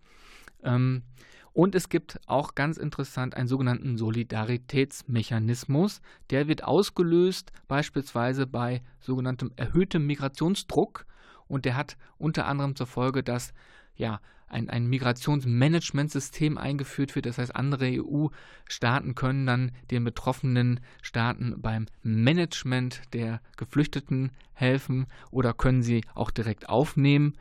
Ähm, 0.64 1.04
und 1.54 1.76
es 1.76 1.90
gibt 1.90 2.18
auch 2.28 2.56
ganz 2.56 2.78
interessant 2.78 3.36
einen 3.36 3.50
sogenannten 3.50 3.98
Solidaritätsmechanismus. 3.98 6.00
Der 6.30 6.48
wird 6.48 6.64
ausgelöst 6.64 7.52
beispielsweise 7.68 8.48
bei 8.48 8.82
sogenanntem 9.02 9.52
erhöhtem 9.58 10.08
Migrationsdruck. 10.08 11.06
Und 11.48 11.66
der 11.66 11.76
hat 11.76 11.98
unter 12.18 12.48
anderem 12.48 12.78
zur 12.78 12.88
Folge, 12.88 13.24
dass 13.24 13.54
ja, 13.96 14.22
ein, 14.48 14.70
ein 14.70 14.88
Migrationsmanagementsystem 14.88 16.58
eingeführt 16.58 17.16
wird. 17.16 17.26
Das 17.26 17.38
heißt, 17.38 17.54
andere 17.56 18.02
EU-Staaten 18.02 19.16
können 19.16 19.46
dann 19.46 19.74
den 19.92 20.06
betroffenen 20.06 20.80
Staaten 21.02 21.62
beim 21.62 21.88
Management 22.04 23.02
der 23.14 23.42
Geflüchteten 23.58 24.32
helfen 24.54 25.08
oder 25.32 25.54
können 25.54 25.84
sie 25.84 26.06
auch 26.14 26.32
direkt 26.32 26.70
aufnehmen. 26.70 27.34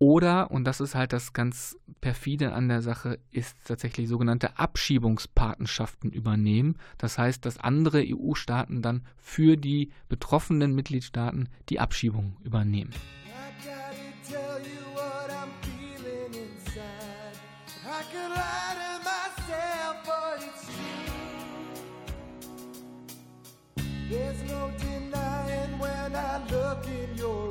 Oder, 0.00 0.52
und 0.52 0.64
das 0.64 0.80
ist 0.80 0.94
halt 0.94 1.12
das 1.12 1.32
ganz 1.32 1.76
perfide 2.00 2.52
an 2.52 2.68
der 2.68 2.82
Sache, 2.82 3.18
ist 3.32 3.56
tatsächlich 3.64 4.08
sogenannte 4.08 4.56
Abschiebungspatenschaften 4.56 6.12
übernehmen. 6.12 6.76
Das 6.98 7.18
heißt, 7.18 7.44
dass 7.44 7.58
andere 7.58 8.04
EU-Staaten 8.06 8.80
dann 8.80 9.02
für 9.16 9.56
die 9.56 9.90
betroffenen 10.08 10.74
Mitgliedstaaten 10.74 11.48
die 11.68 11.80
Abschiebung 11.80 12.36
übernehmen. 12.44 12.92
There's 24.08 24.42
no 24.48 24.70
denying 24.78 25.78
when 25.78 26.14
I 26.16 26.40
look 26.50 26.86
in 26.86 27.18
your 27.18 27.47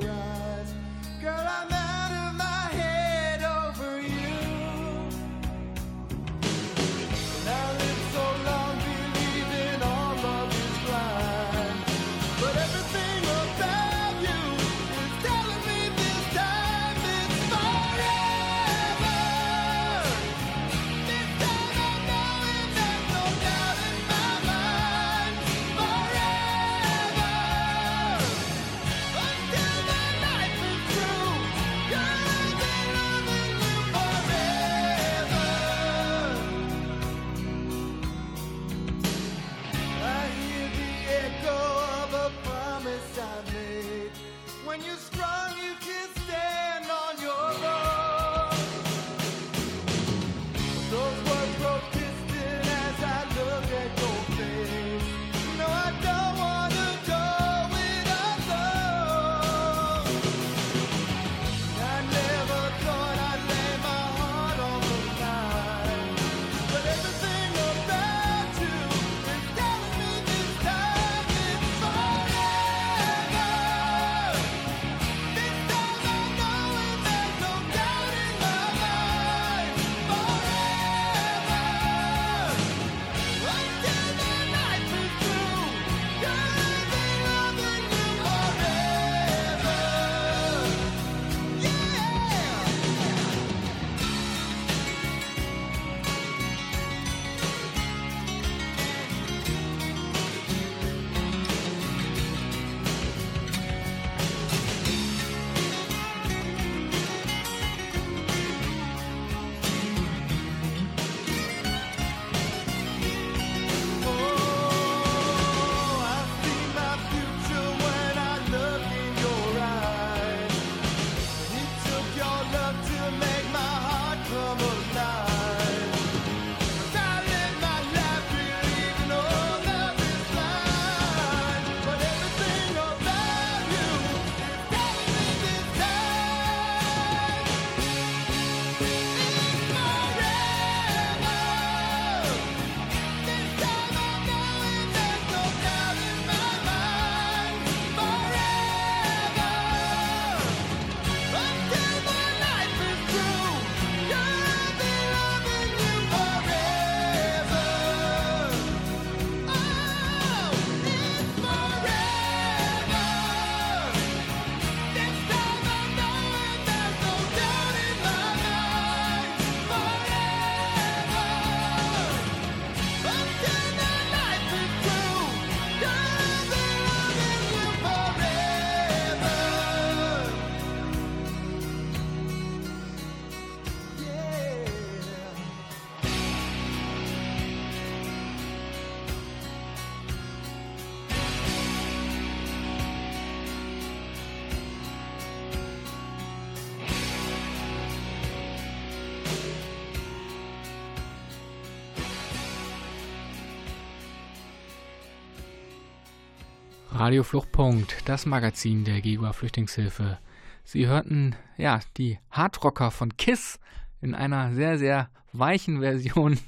Radio 206.98 207.22
Fluchtpunkt, 207.22 208.08
das 208.08 208.26
Magazin 208.26 208.82
der 208.82 209.00
GEGUA 209.00 209.32
Flüchtlingshilfe. 209.32 210.18
Sie 210.64 210.88
hörten 210.88 211.36
ja 211.56 211.78
die 211.96 212.18
Hardrocker 212.32 212.90
von 212.90 213.16
Kiss 213.16 213.60
in 214.00 214.16
einer 214.16 214.52
sehr, 214.52 214.78
sehr 214.80 215.08
weichen 215.32 215.78
Version 215.80 216.40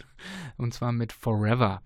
und 0.57 0.75
zwar 0.75 0.91
mit 0.91 1.13
Forever. 1.13 1.83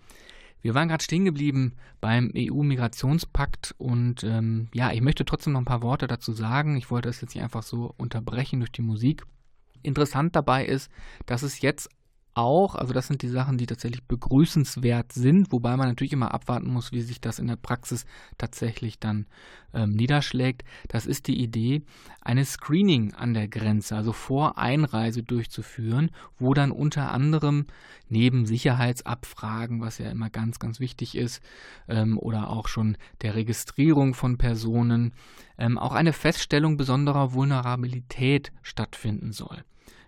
Wir 0.63 0.75
waren 0.75 0.89
gerade 0.89 1.05
stehen 1.05 1.27
geblieben 1.27 1.75
beim 2.01 2.33
EU-Migrationspakt 2.35 3.75
und 3.77 4.25
ähm, 4.25 4.69
ja, 4.73 4.93
ich 4.93 5.03
möchte 5.03 5.27
trotzdem 5.27 5.53
noch 5.53 5.61
ein 5.61 5.67
paar 5.67 5.83
Worte 5.83 6.07
dazu 6.07 6.33
sagen. 6.33 6.79
Ich 6.79 6.91
wollte 6.91 7.11
das 7.11 7.21
jetzt 7.21 7.35
nicht 7.35 7.45
einfach 7.45 7.63
so 7.63 7.93
unterbrechen 7.99 8.61
durch 8.61 8.73
die 8.73 8.81
Musik. 8.81 9.25
Interessant 9.83 10.35
dabei 10.35 10.65
ist, 10.65 10.91
dass 11.27 11.43
es 11.43 11.61
jetzt 11.61 11.91
auch, 12.35 12.75
also 12.75 12.93
das 12.93 13.07
sind 13.07 13.23
die 13.23 13.29
Sachen, 13.29 13.59
die 13.59 13.67
tatsächlich 13.67 14.05
begrüßenswert 14.05 15.13
sind, 15.13 15.53
wobei 15.53 15.77
man 15.77 15.89
natürlich 15.89 16.13
immer 16.13 16.35
abwarten 16.35 16.69
muss, 16.69 16.93
wie 16.93 17.01
sich 17.01 17.21
das 17.21 17.39
in 17.39 17.47
der 17.47 17.57
Praxis 17.57 18.05
tatsächlich 18.39 18.99
dann 18.99 19.27
ähm, 19.73 19.93
niederschlägt. 19.93 20.65
Das 20.89 21.07
ist 21.07 21.27
die 21.29 21.41
Idee, 21.41 21.83
eine 22.21 22.45
Screening 22.45 23.15
an 23.15 23.35
der 23.35 23.49
Grenze, 23.49 23.97
also 23.97 24.13
vor 24.13 24.59
Einreise 24.59 25.23
durchzuführen, 25.23 26.11
wo 26.39 26.55
dann 26.55 26.73
unter 26.73 27.13
anderem 27.13 27.67
neben 28.09 28.47
Sicherheitsabfragen, 28.47 29.81
was 29.81 29.99
ja 29.99 30.11
immer 30.11 30.31
ganz, 30.31 30.59
ganz 30.59 30.81
wichtig 30.81 31.17
ist, 31.17 31.43
ähm, 31.89 32.19
oder 32.19 32.51
auch 32.51 32.69
schon 32.69 32.97
der 33.23 33.35
Registrierung 33.35 34.15
von 34.15 34.39
Personen, 34.39 35.13
ähm, 35.57 35.79
auch 35.79 35.93
eine 35.93 36.13
Feststellung 36.13 36.77
besonderer 36.77 37.33
Vulnerabilität 37.33 38.53
stattfinden 38.63 39.33
soll. 39.33 39.65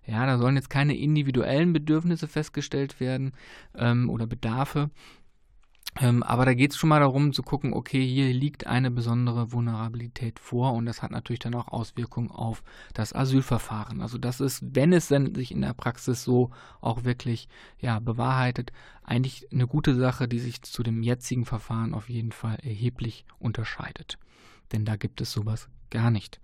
Ja, 0.07 0.25
da 0.27 0.39
sollen 0.39 0.57
jetzt 0.57 0.71
keine 0.71 0.97
individuellen 0.97 1.73
Bedürfnisse 1.73 2.29
festgestellt 2.29 3.01
werden 3.01 3.33
ähm, 3.75 4.09
oder 4.09 4.27
Bedarfe. 4.27 4.91
Ähm, 5.99 6.23
aber 6.23 6.45
da 6.45 6.53
geht 6.53 6.73
es 6.73 6.77
schon 6.77 6.91
mal 6.91 7.01
darum 7.01 7.33
zu 7.33 7.43
gucken, 7.43 7.73
okay, 7.73 8.07
hier 8.07 8.33
liegt 8.33 8.67
eine 8.67 8.91
besondere 8.91 9.53
Vulnerabilität 9.53 10.39
vor 10.39 10.75
und 10.75 10.85
das 10.85 11.03
hat 11.03 11.11
natürlich 11.11 11.39
dann 11.39 11.55
auch 11.55 11.69
Auswirkungen 11.69 12.31
auf 12.31 12.63
das 12.93 13.15
Asylverfahren. 13.15 14.03
Also 14.03 14.19
das 14.19 14.41
ist, 14.41 14.63
wenn 14.63 14.93
es 14.93 15.09
dann 15.09 15.35
sich 15.35 15.53
in 15.53 15.63
der 15.63 15.73
Praxis 15.73 16.23
so 16.23 16.51
auch 16.81 17.05
wirklich 17.05 17.49
ja, 17.79 17.99
bewahrheitet, 17.99 18.73
eigentlich 19.05 19.51
eine 19.51 19.67
gute 19.67 19.95
Sache, 19.95 20.29
die 20.29 20.39
sich 20.39 20.63
zu 20.63 20.83
dem 20.83 21.03
jetzigen 21.03 21.47
Verfahren 21.47 21.95
auf 21.95 22.11
jeden 22.11 22.33
Fall 22.33 22.57
erheblich 22.63 23.25
unterscheidet. 23.39 24.19
Denn 24.73 24.85
da 24.85 24.97
gibt 24.97 25.21
es 25.23 25.33
sowas 25.33 25.69
gar 25.91 26.11
nicht. 26.11 26.41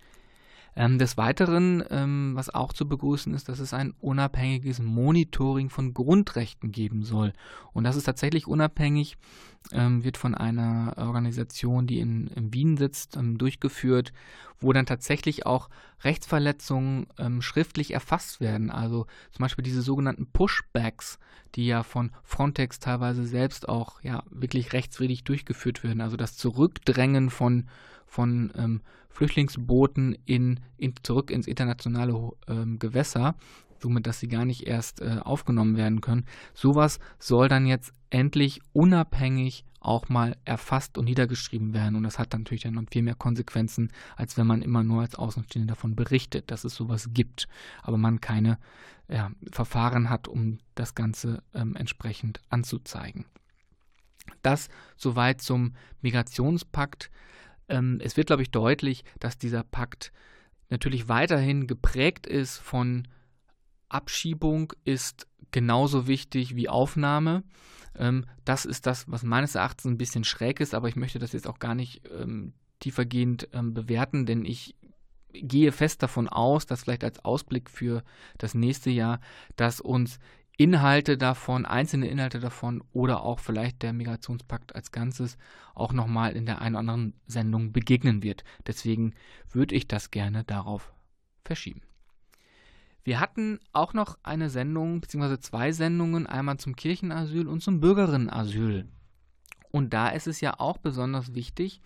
Ähm, 0.74 0.98
des 0.98 1.18
Weiteren, 1.18 1.85
ähm, 1.90 2.32
was 2.35 2.48
auch 2.48 2.72
zu 2.72 2.88
begrüßen 2.88 3.35
ist, 3.35 3.48
dass 3.50 3.58
es 3.58 3.74
ein 3.74 3.92
unabhängiges 4.00 4.80
Monitoring 4.80 5.68
von 5.68 5.92
Grundrechten 5.92 6.72
geben 6.72 7.02
soll. 7.02 7.35
Und 7.74 7.85
das 7.85 7.96
ist 7.96 8.04
tatsächlich 8.04 8.46
unabhängig, 8.46 9.18
ähm, 9.72 10.02
wird 10.02 10.16
von 10.16 10.35
einer 10.35 10.94
Organisation, 10.96 11.87
die 11.87 12.00
in, 12.00 12.26
in 12.28 12.54
Wien 12.54 12.78
sitzt, 12.78 13.18
ähm, 13.18 13.37
durchgeführt, 13.37 14.14
wo 14.61 14.72
dann 14.72 14.87
tatsächlich 14.87 15.44
auch 15.44 15.68
Rechtsverletzungen 16.04 17.06
ähm, 17.18 17.42
schriftlich 17.42 17.92
erfasst 17.92 18.40
werden. 18.40 18.70
Also 18.70 19.06
zum 19.30 19.42
Beispiel 19.42 19.64
diese 19.64 19.82
sogenannten 19.82 20.26
Pushbacks, 20.26 21.18
die 21.54 21.66
ja 21.66 21.82
von 21.82 22.12
Frontex 22.22 22.80
teilweise 22.80 23.26
selbst 23.26 23.68
auch 23.68 24.02
ja 24.02 24.22
wirklich 24.30 24.72
rechtswidrig 24.72 25.24
durchgeführt 25.24 25.85
werden. 25.85 26.00
Also 26.00 26.16
das 26.16 26.37
Zurückdrängen 26.37 27.28
von 27.28 27.66
von 28.12 28.53
ähm, 28.57 28.83
Flüchtlingsbooten 29.09 30.18
in, 30.27 30.61
in, 30.77 30.92
zurück 31.03 31.31
ins 31.31 31.46
internationale 31.46 32.33
ähm, 32.46 32.79
Gewässer, 32.79 33.37
somit 33.81 34.07
dass 34.07 34.20
sie 34.20 34.29
gar 34.29 34.44
nicht 34.44 34.66
erst 34.66 35.01
äh, 35.01 35.18
aufgenommen 35.22 35.79
werden 35.79 36.03
können. 36.03 36.27
Sowas 36.53 36.98
soll 37.18 37.48
dann 37.48 37.64
jetzt 37.66 37.94
endlich 38.11 38.61
unabhängig 38.75 39.64
auch 39.81 40.11
mal 40.11 40.37
erfasst 40.44 40.98
und 40.98 41.07
niedergeschrieben 41.07 41.72
werden. 41.72 41.96
Und 41.96 42.03
das 42.03 42.18
hat 42.18 42.35
natürlich 42.35 42.62
dann 42.62 42.75
noch 42.75 42.85
viel 42.92 43.03
mehr 43.03 43.14
Konsequenzen, 43.14 43.90
als 44.16 44.37
wenn 44.37 44.46
man 44.46 44.61
immer 44.61 44.83
nur 44.83 45.01
als 45.01 45.14
Außenstehende 45.14 45.72
davon 45.72 45.96
berichtet, 45.96 46.51
dass 46.51 46.64
es 46.64 46.75
sowas 46.75 47.09
gibt, 47.12 47.48
aber 47.83 47.96
man 47.96 48.20
keine 48.20 48.59
ja, 49.09 49.31
Verfahren 49.51 50.11
hat, 50.11 50.29
um 50.29 50.59
das 50.75 50.94
Ganze 50.94 51.42
ähm, 51.55 51.75
entsprechend 51.77 52.40
anzuzeigen. 52.51 53.25
Das 54.42 54.68
soweit 54.96 55.40
zum 55.40 55.72
Migrationspakt. 56.03 57.11
Ähm, 57.68 58.01
es 58.03 58.16
wird, 58.16 58.29
glaube 58.29 58.42
ich, 58.42 58.51
deutlich, 58.51 59.05
dass 59.20 59.38
dieser 59.38 59.62
Pakt 59.62 60.12
natürlich 60.70 61.09
weiterhin 61.09 61.66
geprägt 61.66 62.27
ist 62.27 62.59
von 62.59 63.07
Abschiebung 63.88 64.72
ist 64.85 65.29
genauso 65.51 66.07
wichtig 66.07 66.57
wie 66.57 66.68
Aufnahme. 66.68 67.44
Ähm, 67.94 68.25
das 68.44 68.64
ist 68.64 68.87
das, 68.87 69.11
was 69.11 69.22
meines 69.22 69.55
Erachtens 69.55 69.85
ein 69.85 69.98
bisschen 69.98 70.25
schräg 70.25 70.61
ist, 70.61 70.75
aber 70.75 70.88
ich 70.88 70.96
möchte 70.96 71.18
das 71.18 71.33
jetzt 71.33 71.46
auch 71.46 71.59
gar 71.59 71.75
nicht 71.75 72.03
ähm, 72.11 72.55
tiefergehend 72.81 73.48
ähm, 73.53 73.75
bewerten, 73.75 74.27
denn 74.27 74.44
ich 74.44 74.75
gehe 75.33 75.72
fest 75.72 76.03
davon 76.03 76.29
aus, 76.29 76.66
dass 76.66 76.83
vielleicht 76.83 77.05
als 77.05 77.25
Ausblick 77.25 77.70
für 77.70 78.03
das 78.38 78.55
nächste 78.55 78.90
Jahr, 78.90 79.20
dass 79.57 79.81
uns 79.81 80.18
Inhalte 80.62 81.18
davon, 81.18 81.66
einzelne 81.66 82.07
Inhalte 82.07 82.38
davon 82.38 82.85
oder 82.92 83.22
auch 83.22 83.40
vielleicht 83.40 83.83
der 83.83 83.92
Migrationspakt 83.92 84.77
als 84.77 84.92
Ganzes 84.92 85.37
auch 85.75 85.92
nochmal 85.92 86.37
in 86.37 86.46
der 86.46 86.61
einen 86.61 86.77
oder 86.77 86.81
anderen 86.81 87.14
Sendung 87.27 87.72
begegnen 87.72 88.22
wird. 88.22 88.44
Deswegen 88.68 89.14
würde 89.51 89.75
ich 89.75 89.88
das 89.88 90.12
gerne 90.12 90.44
darauf 90.44 90.92
verschieben. 91.44 91.83
Wir 93.03 93.18
hatten 93.18 93.59
auch 93.72 93.92
noch 93.92 94.16
eine 94.22 94.51
Sendung, 94.51 95.01
beziehungsweise 95.01 95.40
zwei 95.40 95.72
Sendungen, 95.72 96.29
einmal 96.29 96.59
zum 96.59 96.77
Kirchenasyl 96.77 97.48
und 97.48 97.61
zum 97.61 97.81
Bürgerinnenasyl. 97.81 98.87
Und 99.72 99.92
da 99.92 100.11
ist 100.11 100.29
es 100.29 100.40
ja 100.40 100.61
auch 100.61 100.79
besonders 100.79 101.35
wichtig, 101.35 101.81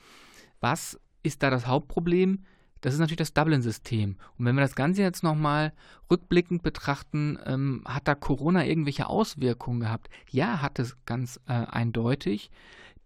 was 0.61 1.01
ist 1.23 1.43
da 1.43 1.49
das 1.49 1.67
Hauptproblem? 1.67 2.45
Das 2.87 2.94
ist 2.94 3.01
natürlich 3.01 3.18
das 3.18 3.35
Dublin-System. 3.35 4.14
Und 4.38 4.44
wenn 4.44 4.55
wir 4.55 4.62
das 4.62 4.77
Ganze 4.77 5.03
jetzt 5.03 5.25
nochmal 5.25 5.72
rückblickend 6.09 6.62
betrachten, 6.62 7.37
ähm, 7.44 7.83
hat 7.85 8.07
da 8.07 8.14
Corona 8.14 8.64
irgendwelche 8.64 9.09
Auswirkungen 9.09 9.81
gehabt? 9.81 10.09
Ja, 10.31 10.62
hat 10.62 10.79
es 10.79 10.96
ganz 11.05 11.40
äh, 11.49 11.53
eindeutig, 11.53 12.49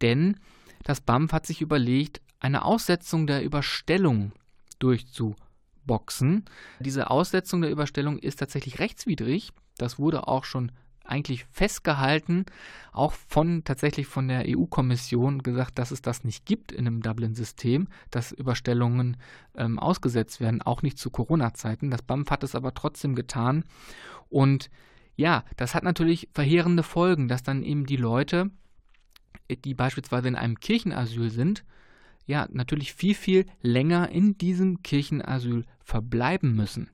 denn 0.03 0.37
das 0.83 1.01
BAMF 1.01 1.33
hat 1.33 1.47
sich 1.47 1.63
überlegt, 1.63 2.21
eine 2.41 2.67
Aussetzung 2.67 3.27
der 3.27 3.43
Überstellung 3.43 4.33
durchzuboxen. 4.81 6.45
Diese 6.81 7.09
Aussetzung 7.09 7.63
der 7.63 7.71
Überstellung 7.71 8.19
ist 8.19 8.39
tatsächlich 8.39 8.81
rechtswidrig. 8.81 9.51
Das 9.79 9.99
wurde 9.99 10.29
auch 10.29 10.45
schon 10.45 10.73
eigentlich 11.11 11.45
festgehalten, 11.51 12.47
auch 12.93 13.13
von 13.13 13.65
tatsächlich 13.65 14.07
von 14.07 14.29
der 14.29 14.45
EU-Kommission 14.47 15.43
gesagt, 15.43 15.79
dass 15.79 15.91
es 15.91 16.03
das 16.03 16.25
nicht 16.25 16.47
gibt 16.47 16.73
in 16.73 16.87
einem 16.87 17.03
Dublin-System, 17.03 17.89
dass 18.11 18.33
Überstellungen 18.33 19.17
ähm, 19.55 19.79
ausgesetzt 19.79 20.41
werden, 20.41 20.63
auch 20.63 20.83
nicht 20.83 20.99
zu 20.99 21.11
Corona-Zeiten. 21.11 21.91
Das 21.91 22.03
BAMF 22.03 22.31
hat 22.31 22.45
es 22.45 22.55
aber 22.55 22.75
trotzdem 22.75 23.15
getan. 23.15 23.65
Und 24.29 24.71
ja, 25.17 25.45
das 25.57 25.75
hat 25.75 25.83
natürlich 25.85 26.29
verheerende 26.33 26.83
Folgen, 26.83 27.29
dass 27.29 27.43
dann 27.43 27.63
eben 27.63 27.85
die 27.85 27.97
Leute, 27.97 28.51
die 29.65 29.75
beispielsweise 29.75 30.29
in 30.29 30.37
einem 30.37 30.59
Kirchenasyl 30.59 31.31
sind, 31.31 31.65
ja, 32.27 32.47
natürlich 32.51 32.95
viel, 32.95 33.15
viel 33.15 33.47
länger 33.61 34.09
in 34.11 34.39
diesem 34.39 34.83
Kirchenasyl 34.83 35.65
verbleiben 35.81 36.55
müssen. 36.55 36.91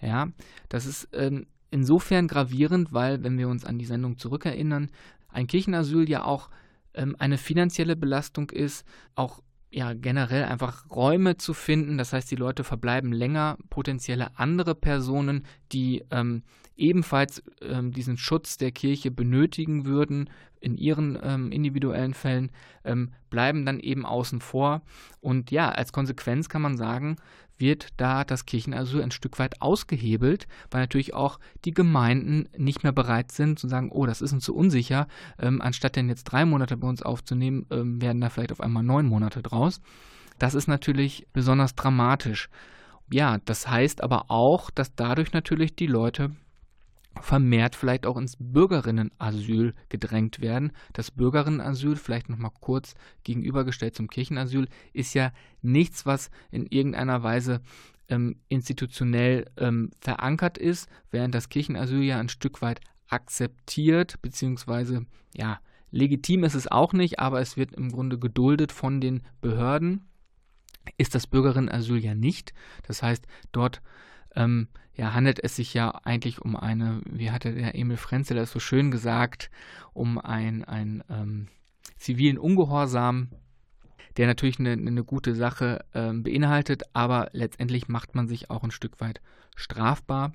Ja, 0.00 0.28
das 0.68 0.84
ist 0.84 1.08
ähm, 1.12 1.46
insofern 1.74 2.28
gravierend, 2.28 2.92
weil, 2.92 3.24
wenn 3.24 3.36
wir 3.36 3.48
uns 3.48 3.64
an 3.64 3.78
die 3.78 3.84
Sendung 3.84 4.16
zurückerinnern, 4.16 4.90
ein 5.28 5.48
Kirchenasyl 5.48 6.08
ja 6.08 6.24
auch 6.24 6.48
ähm, 6.94 7.16
eine 7.18 7.36
finanzielle 7.36 7.96
Belastung 7.96 8.50
ist, 8.50 8.86
auch 9.16 9.42
ja 9.70 9.92
generell 9.92 10.44
einfach 10.44 10.88
Räume 10.88 11.36
zu 11.36 11.52
finden. 11.52 11.98
Das 11.98 12.12
heißt, 12.12 12.30
die 12.30 12.36
Leute 12.36 12.62
verbleiben 12.62 13.12
länger, 13.12 13.58
potenzielle 13.70 14.38
andere 14.38 14.76
Personen, 14.76 15.46
die 15.72 16.04
ähm, 16.12 16.44
ebenfalls 16.76 17.42
ähm, 17.60 17.90
diesen 17.90 18.18
Schutz 18.18 18.56
der 18.56 18.70
Kirche 18.70 19.10
benötigen 19.10 19.84
würden, 19.84 20.30
in 20.60 20.76
ihren 20.76 21.18
ähm, 21.22 21.50
individuellen 21.50 22.14
Fällen, 22.14 22.50
ähm, 22.84 23.10
bleiben 23.30 23.66
dann 23.66 23.80
eben 23.80 24.06
außen 24.06 24.40
vor. 24.40 24.82
Und 25.20 25.50
ja, 25.50 25.70
als 25.70 25.92
Konsequenz 25.92 26.48
kann 26.48 26.62
man 26.62 26.76
sagen, 26.76 27.16
wird 27.58 27.88
da 27.96 28.24
das 28.24 28.46
Kirchenasyl 28.46 29.02
ein 29.02 29.10
Stück 29.10 29.38
weit 29.38 29.60
ausgehebelt, 29.62 30.46
weil 30.70 30.82
natürlich 30.82 31.14
auch 31.14 31.38
die 31.64 31.72
Gemeinden 31.72 32.48
nicht 32.56 32.82
mehr 32.82 32.92
bereit 32.92 33.32
sind 33.32 33.58
zu 33.58 33.68
sagen, 33.68 33.90
oh, 33.90 34.06
das 34.06 34.22
ist 34.22 34.32
uns 34.32 34.44
zu 34.44 34.54
unsicher, 34.54 35.06
ähm, 35.38 35.60
anstatt 35.60 35.96
denn 35.96 36.08
jetzt 36.08 36.24
drei 36.24 36.44
Monate 36.44 36.76
bei 36.76 36.88
uns 36.88 37.02
aufzunehmen, 37.02 37.66
ähm, 37.70 38.00
werden 38.00 38.20
da 38.20 38.28
vielleicht 38.28 38.52
auf 38.52 38.60
einmal 38.60 38.82
neun 38.82 39.06
Monate 39.06 39.42
draus. 39.42 39.80
Das 40.38 40.54
ist 40.54 40.66
natürlich 40.66 41.26
besonders 41.32 41.74
dramatisch. 41.74 42.48
Ja, 43.12 43.38
das 43.44 43.68
heißt 43.68 44.02
aber 44.02 44.30
auch, 44.30 44.70
dass 44.70 44.94
dadurch 44.94 45.32
natürlich 45.32 45.76
die 45.76 45.86
Leute 45.86 46.34
vermehrt 47.20 47.76
vielleicht 47.76 48.06
auch 48.06 48.16
ins 48.16 48.36
Bürgerinnenasyl 48.38 49.74
gedrängt 49.88 50.40
werden. 50.40 50.72
Das 50.92 51.10
Bürgerinnenasyl, 51.10 51.96
vielleicht 51.96 52.28
nochmal 52.28 52.52
kurz 52.60 52.94
gegenübergestellt 53.22 53.94
zum 53.94 54.08
Kirchenasyl, 54.08 54.68
ist 54.92 55.14
ja 55.14 55.32
nichts, 55.62 56.06
was 56.06 56.30
in 56.50 56.66
irgendeiner 56.66 57.22
Weise 57.22 57.60
ähm, 58.08 58.36
institutionell 58.48 59.46
ähm, 59.56 59.90
verankert 60.00 60.58
ist, 60.58 60.88
während 61.10 61.34
das 61.34 61.48
Kirchenasyl 61.48 62.02
ja 62.02 62.18
ein 62.18 62.28
Stück 62.28 62.62
weit 62.62 62.80
akzeptiert 63.08 64.20
bzw. 64.22 65.00
ja 65.34 65.60
Legitim 65.94 66.42
ist 66.42 66.56
es 66.56 66.66
auch 66.66 66.92
nicht, 66.92 67.20
aber 67.20 67.40
es 67.40 67.56
wird 67.56 67.72
im 67.72 67.92
Grunde 67.92 68.18
geduldet 68.18 68.72
von 68.72 69.00
den 69.00 69.22
Behörden. 69.40 70.04
Ist 70.96 71.14
das 71.14 71.28
Bürgerinnenasyl 71.28 71.98
ja 71.98 72.16
nicht. 72.16 72.52
Das 72.82 73.00
heißt, 73.00 73.24
dort 73.52 73.80
ähm, 74.36 74.68
ja, 74.96 75.12
handelt 75.12 75.42
es 75.42 75.56
sich 75.56 75.74
ja 75.74 75.90
eigentlich 76.04 76.40
um 76.40 76.56
eine, 76.56 77.00
wie 77.04 77.30
hatte 77.30 77.52
der 77.52 77.74
Emil 77.74 77.96
Frenzel 77.96 78.36
das 78.36 78.52
so 78.52 78.60
schön 78.60 78.90
gesagt, 78.90 79.50
um 79.92 80.18
ein, 80.18 80.64
ein 80.64 81.02
ähm, 81.10 81.48
zivilen 81.96 82.38
Ungehorsam, 82.38 83.30
der 84.16 84.26
natürlich 84.26 84.60
eine, 84.60 84.72
eine 84.72 85.04
gute 85.04 85.34
Sache 85.34 85.84
ähm, 85.94 86.22
beinhaltet, 86.22 86.84
aber 86.92 87.28
letztendlich 87.32 87.88
macht 87.88 88.14
man 88.14 88.28
sich 88.28 88.50
auch 88.50 88.62
ein 88.62 88.70
Stück 88.70 89.00
weit 89.00 89.20
strafbar. 89.56 90.32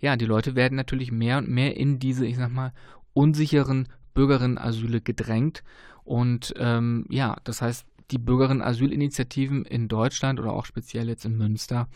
Ja, 0.00 0.16
die 0.16 0.26
Leute 0.26 0.54
werden 0.54 0.76
natürlich 0.76 1.12
mehr 1.12 1.38
und 1.38 1.48
mehr 1.48 1.76
in 1.76 1.98
diese, 1.98 2.26
ich 2.26 2.36
sag 2.36 2.52
mal, 2.52 2.72
unsicheren 3.12 3.88
Bürgerinnenasyle 4.14 5.00
gedrängt. 5.00 5.62
Und 6.04 6.54
ähm, 6.56 7.06
ja, 7.08 7.36
das 7.44 7.62
heißt, 7.62 7.86
die 8.10 8.18
Bürgerinnenasylinitiativen 8.18 9.64
in 9.64 9.88
Deutschland 9.88 10.40
oder 10.40 10.52
auch 10.52 10.64
speziell 10.64 11.08
jetzt 11.08 11.24
in 11.24 11.36
Münster 11.36 11.88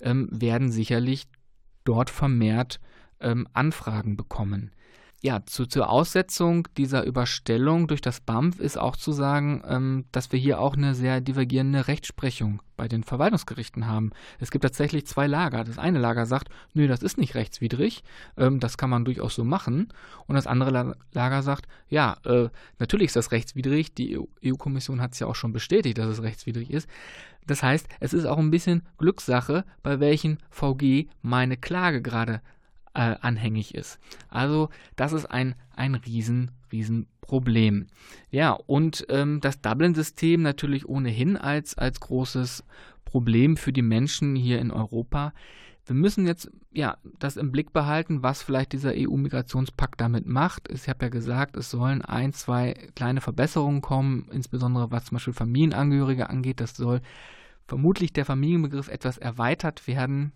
ähm, 0.00 0.28
werden 0.30 0.70
sicherlich 0.70 1.26
dort 1.84 2.10
vermehrt 2.10 2.80
ähm, 3.20 3.46
Anfragen 3.52 4.16
bekommen. 4.16 4.72
Ja, 5.24 5.46
zu, 5.46 5.66
zur 5.66 5.88
Aussetzung 5.88 6.66
dieser 6.76 7.04
Überstellung 7.04 7.86
durch 7.86 8.00
das 8.00 8.18
BAMF 8.18 8.58
ist 8.58 8.76
auch 8.76 8.96
zu 8.96 9.12
sagen, 9.12 9.62
ähm, 9.68 10.04
dass 10.10 10.32
wir 10.32 10.38
hier 10.40 10.58
auch 10.58 10.74
eine 10.74 10.96
sehr 10.96 11.20
divergierende 11.20 11.86
Rechtsprechung 11.86 12.60
bei 12.76 12.88
den 12.88 13.04
Verwaltungsgerichten 13.04 13.86
haben. 13.86 14.10
Es 14.40 14.50
gibt 14.50 14.64
tatsächlich 14.64 15.06
zwei 15.06 15.28
Lager. 15.28 15.62
Das 15.62 15.78
eine 15.78 16.00
Lager 16.00 16.26
sagt, 16.26 16.48
nö, 16.74 16.88
das 16.88 17.04
ist 17.04 17.18
nicht 17.18 17.36
rechtswidrig, 17.36 18.02
ähm, 18.36 18.58
das 18.58 18.76
kann 18.76 18.90
man 18.90 19.04
durchaus 19.04 19.36
so 19.36 19.44
machen. 19.44 19.92
Und 20.26 20.34
das 20.34 20.48
andere 20.48 20.72
La 20.72 20.96
Lager 21.12 21.44
sagt, 21.44 21.68
ja, 21.88 22.16
äh, 22.24 22.48
natürlich 22.80 23.06
ist 23.06 23.16
das 23.16 23.30
rechtswidrig. 23.30 23.94
Die 23.94 24.18
EU-Kommission 24.44 25.00
hat 25.00 25.12
es 25.12 25.20
ja 25.20 25.28
auch 25.28 25.36
schon 25.36 25.52
bestätigt, 25.52 25.98
dass 25.98 26.08
es 26.08 26.22
rechtswidrig 26.22 26.72
ist. 26.72 26.88
Das 27.46 27.62
heißt, 27.62 27.86
es 28.00 28.12
ist 28.12 28.24
auch 28.24 28.38
ein 28.38 28.50
bisschen 28.50 28.82
Glückssache, 28.98 29.64
bei 29.84 30.00
welchen 30.00 30.38
VG 30.50 31.06
meine 31.22 31.56
Klage 31.56 32.02
gerade 32.02 32.40
äh, 32.94 33.16
anhängig 33.20 33.74
ist. 33.74 33.98
Also 34.28 34.68
das 34.96 35.12
ist 35.12 35.26
ein, 35.26 35.54
ein 35.74 35.94
riesen, 35.94 36.50
riesen 36.70 37.06
Problem. 37.20 37.86
Ja, 38.30 38.52
und 38.52 39.06
ähm, 39.08 39.40
das 39.40 39.60
Dublin-System 39.60 40.42
natürlich 40.42 40.88
ohnehin 40.88 41.36
als, 41.36 41.76
als 41.76 42.00
großes 42.00 42.64
Problem 43.04 43.56
für 43.56 43.72
die 43.72 43.82
Menschen 43.82 44.36
hier 44.36 44.58
in 44.58 44.70
Europa. 44.70 45.32
Wir 45.84 45.96
müssen 45.96 46.26
jetzt 46.26 46.50
ja 46.72 46.96
das 47.18 47.36
im 47.36 47.50
Blick 47.50 47.72
behalten, 47.72 48.22
was 48.22 48.42
vielleicht 48.42 48.72
dieser 48.72 48.92
EU-Migrationspakt 48.94 50.00
damit 50.00 50.26
macht. 50.26 50.70
Ich 50.70 50.88
habe 50.88 51.06
ja 51.06 51.08
gesagt, 51.08 51.56
es 51.56 51.70
sollen 51.70 52.02
ein, 52.02 52.32
zwei 52.32 52.74
kleine 52.94 53.20
Verbesserungen 53.20 53.80
kommen, 53.80 54.28
insbesondere 54.30 54.90
was 54.90 55.06
zum 55.06 55.16
Beispiel 55.16 55.34
Familienangehörige 55.34 56.30
angeht. 56.30 56.60
Das 56.60 56.76
soll 56.76 57.00
vermutlich 57.66 58.12
der 58.12 58.24
Familienbegriff 58.24 58.88
etwas 58.88 59.18
erweitert 59.18 59.86
werden. 59.86 60.32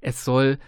Es 0.00 0.24
soll 0.24 0.58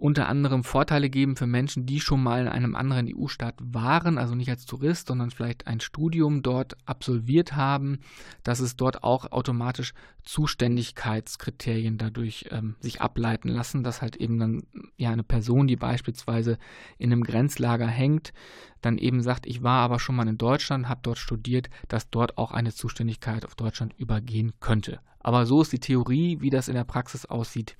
unter 0.00 0.28
anderem 0.28 0.64
Vorteile 0.64 1.10
geben 1.10 1.36
für 1.36 1.46
Menschen, 1.46 1.84
die 1.84 2.00
schon 2.00 2.22
mal 2.22 2.40
in 2.40 2.48
einem 2.48 2.74
anderen 2.74 3.06
EU-Staat 3.14 3.56
waren, 3.60 4.16
also 4.16 4.34
nicht 4.34 4.48
als 4.48 4.64
Tourist, 4.64 5.08
sondern 5.08 5.30
vielleicht 5.30 5.66
ein 5.66 5.80
Studium 5.80 6.42
dort 6.42 6.76
absolviert 6.86 7.54
haben, 7.54 8.00
dass 8.42 8.60
es 8.60 8.76
dort 8.76 9.04
auch 9.04 9.30
automatisch 9.30 9.92
Zuständigkeitskriterien 10.24 11.98
dadurch 11.98 12.46
ähm, 12.50 12.76
sich 12.80 13.02
ableiten 13.02 13.48
lassen, 13.48 13.82
dass 13.82 14.00
halt 14.00 14.16
eben 14.16 14.38
dann 14.38 14.62
ja 14.96 15.10
eine 15.10 15.22
Person, 15.22 15.66
die 15.66 15.76
beispielsweise 15.76 16.56
in 16.96 17.12
einem 17.12 17.22
Grenzlager 17.22 17.86
hängt, 17.86 18.32
dann 18.80 18.96
eben 18.96 19.22
sagt, 19.22 19.46
ich 19.46 19.62
war 19.62 19.82
aber 19.82 19.98
schon 19.98 20.16
mal 20.16 20.28
in 20.28 20.38
Deutschland, 20.38 20.88
habe 20.88 21.00
dort 21.02 21.18
studiert, 21.18 21.68
dass 21.88 22.08
dort 22.08 22.38
auch 22.38 22.52
eine 22.52 22.72
Zuständigkeit 22.72 23.44
auf 23.44 23.54
Deutschland 23.54 23.94
übergehen 23.98 24.54
könnte. 24.60 25.00
Aber 25.20 25.46
so 25.46 25.62
ist 25.62 25.72
die 25.72 25.80
Theorie, 25.80 26.40
wie 26.40 26.50
das 26.50 26.68
in 26.68 26.74
der 26.74 26.84
Praxis 26.84 27.26
aussieht, 27.26 27.76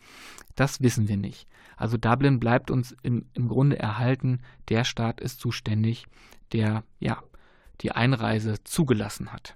das 0.55 0.81
wissen 0.81 1.09
wir 1.09 1.17
nicht. 1.17 1.47
Also 1.77 1.97
Dublin 1.97 2.39
bleibt 2.39 2.71
uns 2.71 2.95
im, 3.03 3.25
im 3.35 3.49
Grunde 3.49 3.79
erhalten. 3.79 4.41
Der 4.69 4.85
Staat 4.85 5.21
ist 5.21 5.41
zuständig, 5.41 6.05
der 6.53 6.85
ja 6.99 7.23
die 7.81 7.93
Einreise 7.93 8.63
zugelassen 8.65 9.33
hat. 9.33 9.55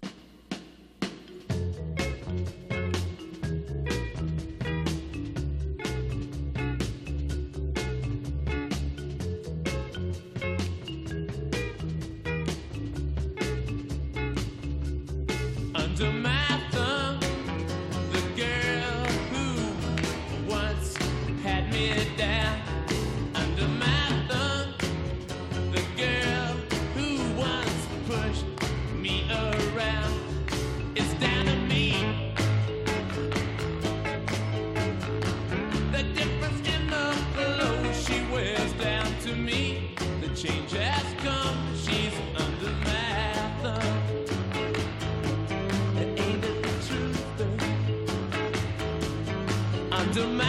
Under 50.16 50.43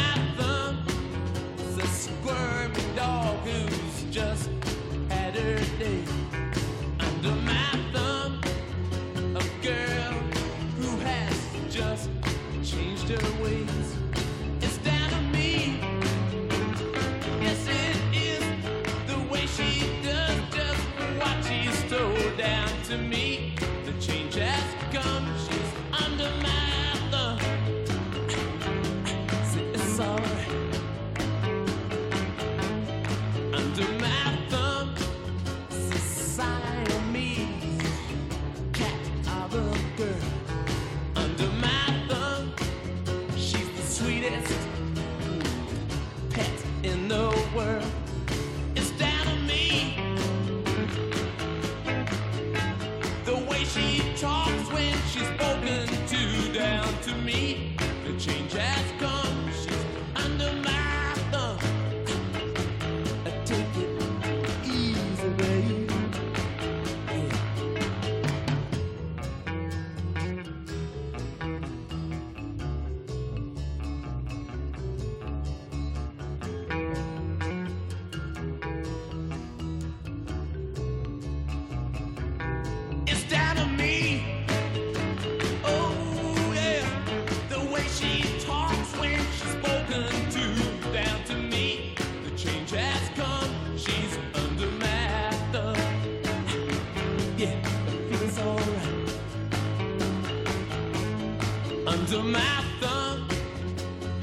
under 101.87 102.23
my 102.23 102.63
thumb. 102.79 103.27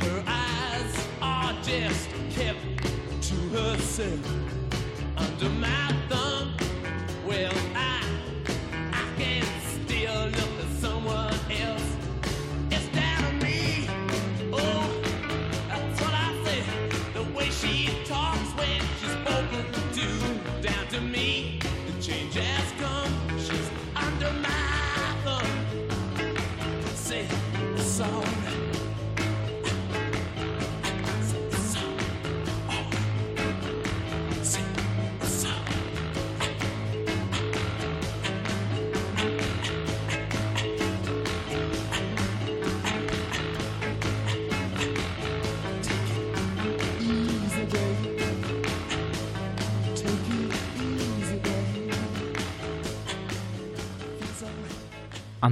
Her 0.01 0.25
eyes 0.27 1.09
are 1.21 1.55
just 1.63 2.09
kept 2.31 2.61
to 3.23 3.35
herself. 3.57 4.62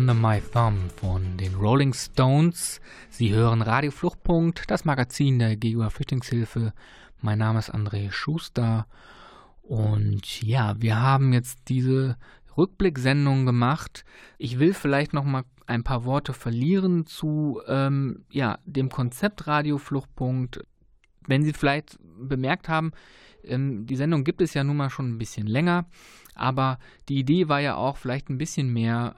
Under 0.00 0.14
My 0.14 0.40
Thumb 0.40 0.90
von 0.96 1.36
den 1.36 1.54
Rolling 1.56 1.92
Stones. 1.92 2.80
Sie 3.10 3.34
hören 3.34 3.60
Radio 3.60 3.90
Fluchtpunkt, 3.90 4.62
das 4.68 4.86
Magazin 4.86 5.38
der 5.38 5.58
GUA 5.58 5.90
Flüchtlingshilfe. 5.90 6.72
Mein 7.20 7.38
Name 7.38 7.58
ist 7.58 7.74
André 7.74 8.10
Schuster. 8.10 8.86
Und 9.60 10.40
ja, 10.40 10.80
wir 10.80 10.98
haben 11.02 11.34
jetzt 11.34 11.68
diese 11.68 12.16
Rückblicksendung 12.56 13.44
gemacht. 13.44 14.06
Ich 14.38 14.58
will 14.58 14.72
vielleicht 14.72 15.12
noch 15.12 15.24
mal 15.24 15.44
ein 15.66 15.84
paar 15.84 16.06
Worte 16.06 16.32
verlieren 16.32 17.04
zu 17.04 17.60
ähm, 17.66 18.24
ja, 18.30 18.58
dem 18.64 18.88
Konzept 18.88 19.46
Radio 19.46 19.76
Fluchtpunkt. 19.76 20.64
Wenn 21.26 21.42
Sie 21.42 21.52
vielleicht 21.52 21.98
bemerkt 22.00 22.70
haben, 22.70 22.92
ähm, 23.44 23.84
die 23.84 23.96
Sendung 23.96 24.24
gibt 24.24 24.40
es 24.40 24.54
ja 24.54 24.64
nun 24.64 24.78
mal 24.78 24.88
schon 24.88 25.10
ein 25.10 25.18
bisschen 25.18 25.46
länger, 25.46 25.84
aber 26.34 26.78
die 27.10 27.18
Idee 27.18 27.48
war 27.48 27.60
ja 27.60 27.76
auch 27.76 27.98
vielleicht 27.98 28.30
ein 28.30 28.38
bisschen 28.38 28.72
mehr 28.72 29.14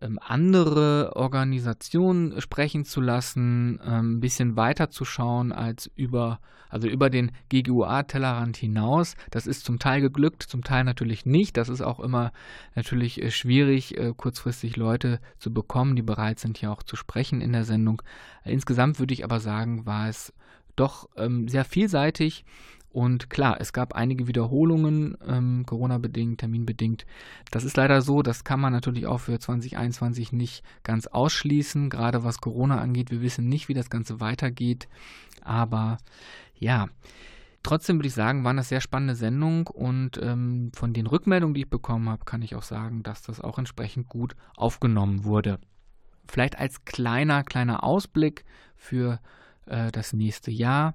ähm, 0.00 0.18
andere 0.20 1.12
Organisationen 1.16 2.40
sprechen 2.40 2.84
zu 2.84 3.00
lassen, 3.00 3.80
ähm, 3.84 4.16
ein 4.16 4.20
bisschen 4.20 4.56
weiter 4.56 4.90
zu 4.90 5.04
schauen 5.04 5.52
als 5.52 5.90
über, 5.94 6.40
also 6.68 6.88
über 6.88 7.10
den 7.10 7.32
GGUA-Tellerrand 7.50 8.56
hinaus. 8.56 9.14
Das 9.30 9.46
ist 9.46 9.64
zum 9.64 9.78
Teil 9.78 10.00
geglückt, 10.00 10.42
zum 10.42 10.64
Teil 10.64 10.84
natürlich 10.84 11.26
nicht. 11.26 11.56
Das 11.56 11.68
ist 11.68 11.82
auch 11.82 12.00
immer 12.00 12.32
natürlich 12.74 13.22
äh, 13.22 13.30
schwierig, 13.30 13.96
äh, 13.98 14.12
kurzfristig 14.16 14.76
Leute 14.76 15.20
zu 15.38 15.52
bekommen, 15.52 15.96
die 15.96 16.02
bereit 16.02 16.38
sind, 16.38 16.58
hier 16.58 16.72
auch 16.72 16.82
zu 16.82 16.96
sprechen 16.96 17.40
in 17.40 17.52
der 17.52 17.64
Sendung. 17.64 18.02
Insgesamt 18.44 18.98
würde 18.98 19.14
ich 19.14 19.24
aber 19.24 19.40
sagen, 19.40 19.86
war 19.86 20.08
es 20.08 20.32
doch 20.76 21.08
ähm, 21.16 21.46
sehr 21.48 21.64
vielseitig 21.64 22.44
und 22.92 23.30
klar, 23.30 23.58
es 23.60 23.72
gab 23.72 23.94
einige 23.94 24.26
Wiederholungen, 24.26 25.16
ähm, 25.26 25.64
Corona-bedingt, 25.64 26.40
terminbedingt. 26.40 27.06
Das 27.52 27.62
ist 27.62 27.76
leider 27.76 28.02
so, 28.02 28.22
das 28.22 28.42
kann 28.42 28.58
man 28.58 28.72
natürlich 28.72 29.06
auch 29.06 29.18
für 29.18 29.38
2021 29.38 30.32
nicht 30.32 30.64
ganz 30.82 31.06
ausschließen, 31.06 31.88
gerade 31.88 32.24
was 32.24 32.40
Corona 32.40 32.80
angeht. 32.80 33.12
Wir 33.12 33.22
wissen 33.22 33.48
nicht, 33.48 33.68
wie 33.68 33.74
das 33.74 33.90
Ganze 33.90 34.18
weitergeht. 34.18 34.88
Aber 35.42 35.98
ja, 36.58 36.88
trotzdem 37.62 37.98
würde 37.98 38.08
ich 38.08 38.14
sagen, 38.14 38.42
war 38.42 38.50
eine 38.50 38.64
sehr 38.64 38.80
spannende 38.80 39.14
Sendung 39.14 39.68
und 39.68 40.18
ähm, 40.20 40.72
von 40.74 40.92
den 40.92 41.06
Rückmeldungen, 41.06 41.54
die 41.54 41.62
ich 41.62 41.70
bekommen 41.70 42.08
habe, 42.08 42.24
kann 42.24 42.42
ich 42.42 42.56
auch 42.56 42.64
sagen, 42.64 43.04
dass 43.04 43.22
das 43.22 43.40
auch 43.40 43.58
entsprechend 43.58 44.08
gut 44.08 44.34
aufgenommen 44.56 45.22
wurde. 45.22 45.60
Vielleicht 46.26 46.58
als 46.58 46.84
kleiner, 46.84 47.44
kleiner 47.44 47.84
Ausblick 47.84 48.44
für 48.76 49.20
äh, 49.66 49.92
das 49.92 50.12
nächste 50.12 50.50
Jahr 50.50 50.94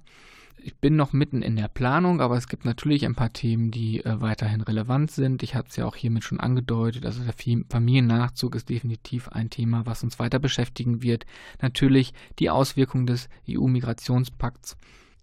ich 0.65 0.75
bin 0.77 0.95
noch 0.95 1.13
mitten 1.13 1.43
in 1.43 1.55
der 1.55 1.67
Planung, 1.67 2.21
aber 2.21 2.37
es 2.37 2.47
gibt 2.47 2.65
natürlich 2.65 3.05
ein 3.05 3.13
paar 3.13 3.31
Themen, 3.31 3.69
die 3.69 4.03
äh, 4.03 4.19
weiterhin 4.19 4.61
relevant 4.61 5.11
sind. 5.11 5.43
Ich 5.43 5.53
habe 5.53 5.67
es 5.69 5.75
ja 5.75 5.85
auch 5.85 5.95
hiermit 5.95 6.23
schon 6.23 6.39
angedeutet. 6.39 7.05
Also 7.05 7.23
der 7.23 7.35
Familiennachzug 7.69 8.55
ist 8.55 8.67
definitiv 8.69 9.29
ein 9.29 9.51
Thema, 9.51 9.85
was 9.85 10.03
uns 10.03 10.17
weiter 10.17 10.39
beschäftigen 10.39 11.03
wird. 11.03 11.27
Natürlich 11.61 12.15
die 12.39 12.49
Auswirkungen 12.49 13.05
des 13.05 13.29
EU-Migrationspakts 13.47 14.75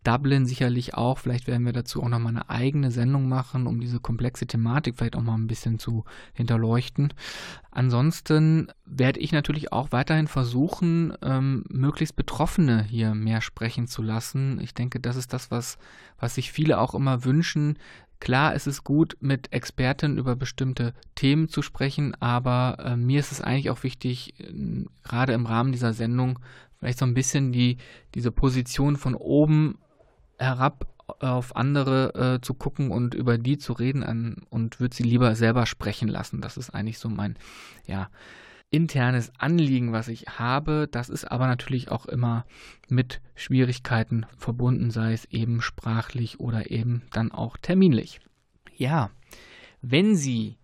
Dublin 0.04 0.46
sicherlich 0.46 0.94
auch. 0.94 1.18
Vielleicht 1.18 1.46
werden 1.46 1.64
wir 1.64 1.72
dazu 1.72 2.02
auch 2.02 2.08
nochmal 2.08 2.36
eine 2.36 2.50
eigene 2.50 2.90
Sendung 2.90 3.28
machen, 3.28 3.66
um 3.66 3.80
diese 3.80 4.00
komplexe 4.00 4.46
Thematik 4.46 4.96
vielleicht 4.96 5.16
auch 5.16 5.22
mal 5.22 5.34
ein 5.34 5.46
bisschen 5.46 5.78
zu 5.78 6.04
hinterleuchten. 6.32 7.12
Ansonsten 7.70 8.68
werde 8.84 9.20
ich 9.20 9.32
natürlich 9.32 9.72
auch 9.72 9.92
weiterhin 9.92 10.26
versuchen, 10.26 11.14
ähm, 11.22 11.64
möglichst 11.68 12.16
Betroffene 12.16 12.84
hier 12.84 13.14
mehr 13.14 13.40
sprechen 13.40 13.86
zu 13.86 14.02
lassen. 14.02 14.60
Ich 14.60 14.74
denke, 14.74 15.00
das 15.00 15.16
ist 15.16 15.32
das, 15.32 15.50
was, 15.50 15.78
was 16.18 16.34
sich 16.34 16.52
viele 16.52 16.78
auch 16.78 16.94
immer 16.94 17.24
wünschen. 17.24 17.78
Klar, 18.20 18.54
es 18.54 18.68
ist 18.68 18.84
gut, 18.84 19.16
mit 19.20 19.52
Experten 19.52 20.16
über 20.16 20.36
bestimmte 20.36 20.94
Themen 21.16 21.48
zu 21.48 21.60
sprechen, 21.60 22.14
aber 22.20 22.76
äh, 22.78 22.96
mir 22.96 23.18
ist 23.18 23.32
es 23.32 23.40
eigentlich 23.40 23.70
auch 23.70 23.82
wichtig, 23.82 24.38
äh, 24.38 24.84
gerade 25.02 25.32
im 25.32 25.46
Rahmen 25.46 25.72
dieser 25.72 25.92
Sendung 25.92 26.38
vielleicht 26.78 26.98
so 26.98 27.04
ein 27.04 27.14
bisschen 27.14 27.52
die, 27.52 27.78
diese 28.14 28.30
Position 28.30 28.96
von 28.96 29.14
oben 29.14 29.78
herab 30.42 30.86
auf 31.20 31.56
andere 31.56 32.36
äh, 32.36 32.40
zu 32.40 32.54
gucken 32.54 32.90
und 32.90 33.14
über 33.14 33.38
die 33.38 33.58
zu 33.58 33.72
reden 33.72 34.02
an, 34.02 34.42
und 34.50 34.80
würde 34.80 34.94
sie 34.94 35.02
lieber 35.02 35.34
selber 35.34 35.66
sprechen 35.66 36.08
lassen. 36.08 36.40
Das 36.40 36.56
ist 36.56 36.70
eigentlich 36.70 36.98
so 36.98 37.08
mein 37.08 37.36
ja, 37.86 38.08
internes 38.70 39.32
Anliegen, 39.38 39.92
was 39.92 40.08
ich 40.08 40.26
habe. 40.38 40.88
Das 40.90 41.08
ist 41.08 41.30
aber 41.30 41.46
natürlich 41.46 41.90
auch 41.90 42.06
immer 42.06 42.44
mit 42.88 43.20
Schwierigkeiten 43.34 44.26
verbunden, 44.36 44.90
sei 44.90 45.12
es 45.12 45.26
eben 45.26 45.60
sprachlich 45.60 46.40
oder 46.40 46.70
eben 46.70 47.02
dann 47.12 47.30
auch 47.32 47.56
terminlich. 47.56 48.20
Ja, 48.76 49.10
wenn 49.82 50.16
Sie 50.16 50.56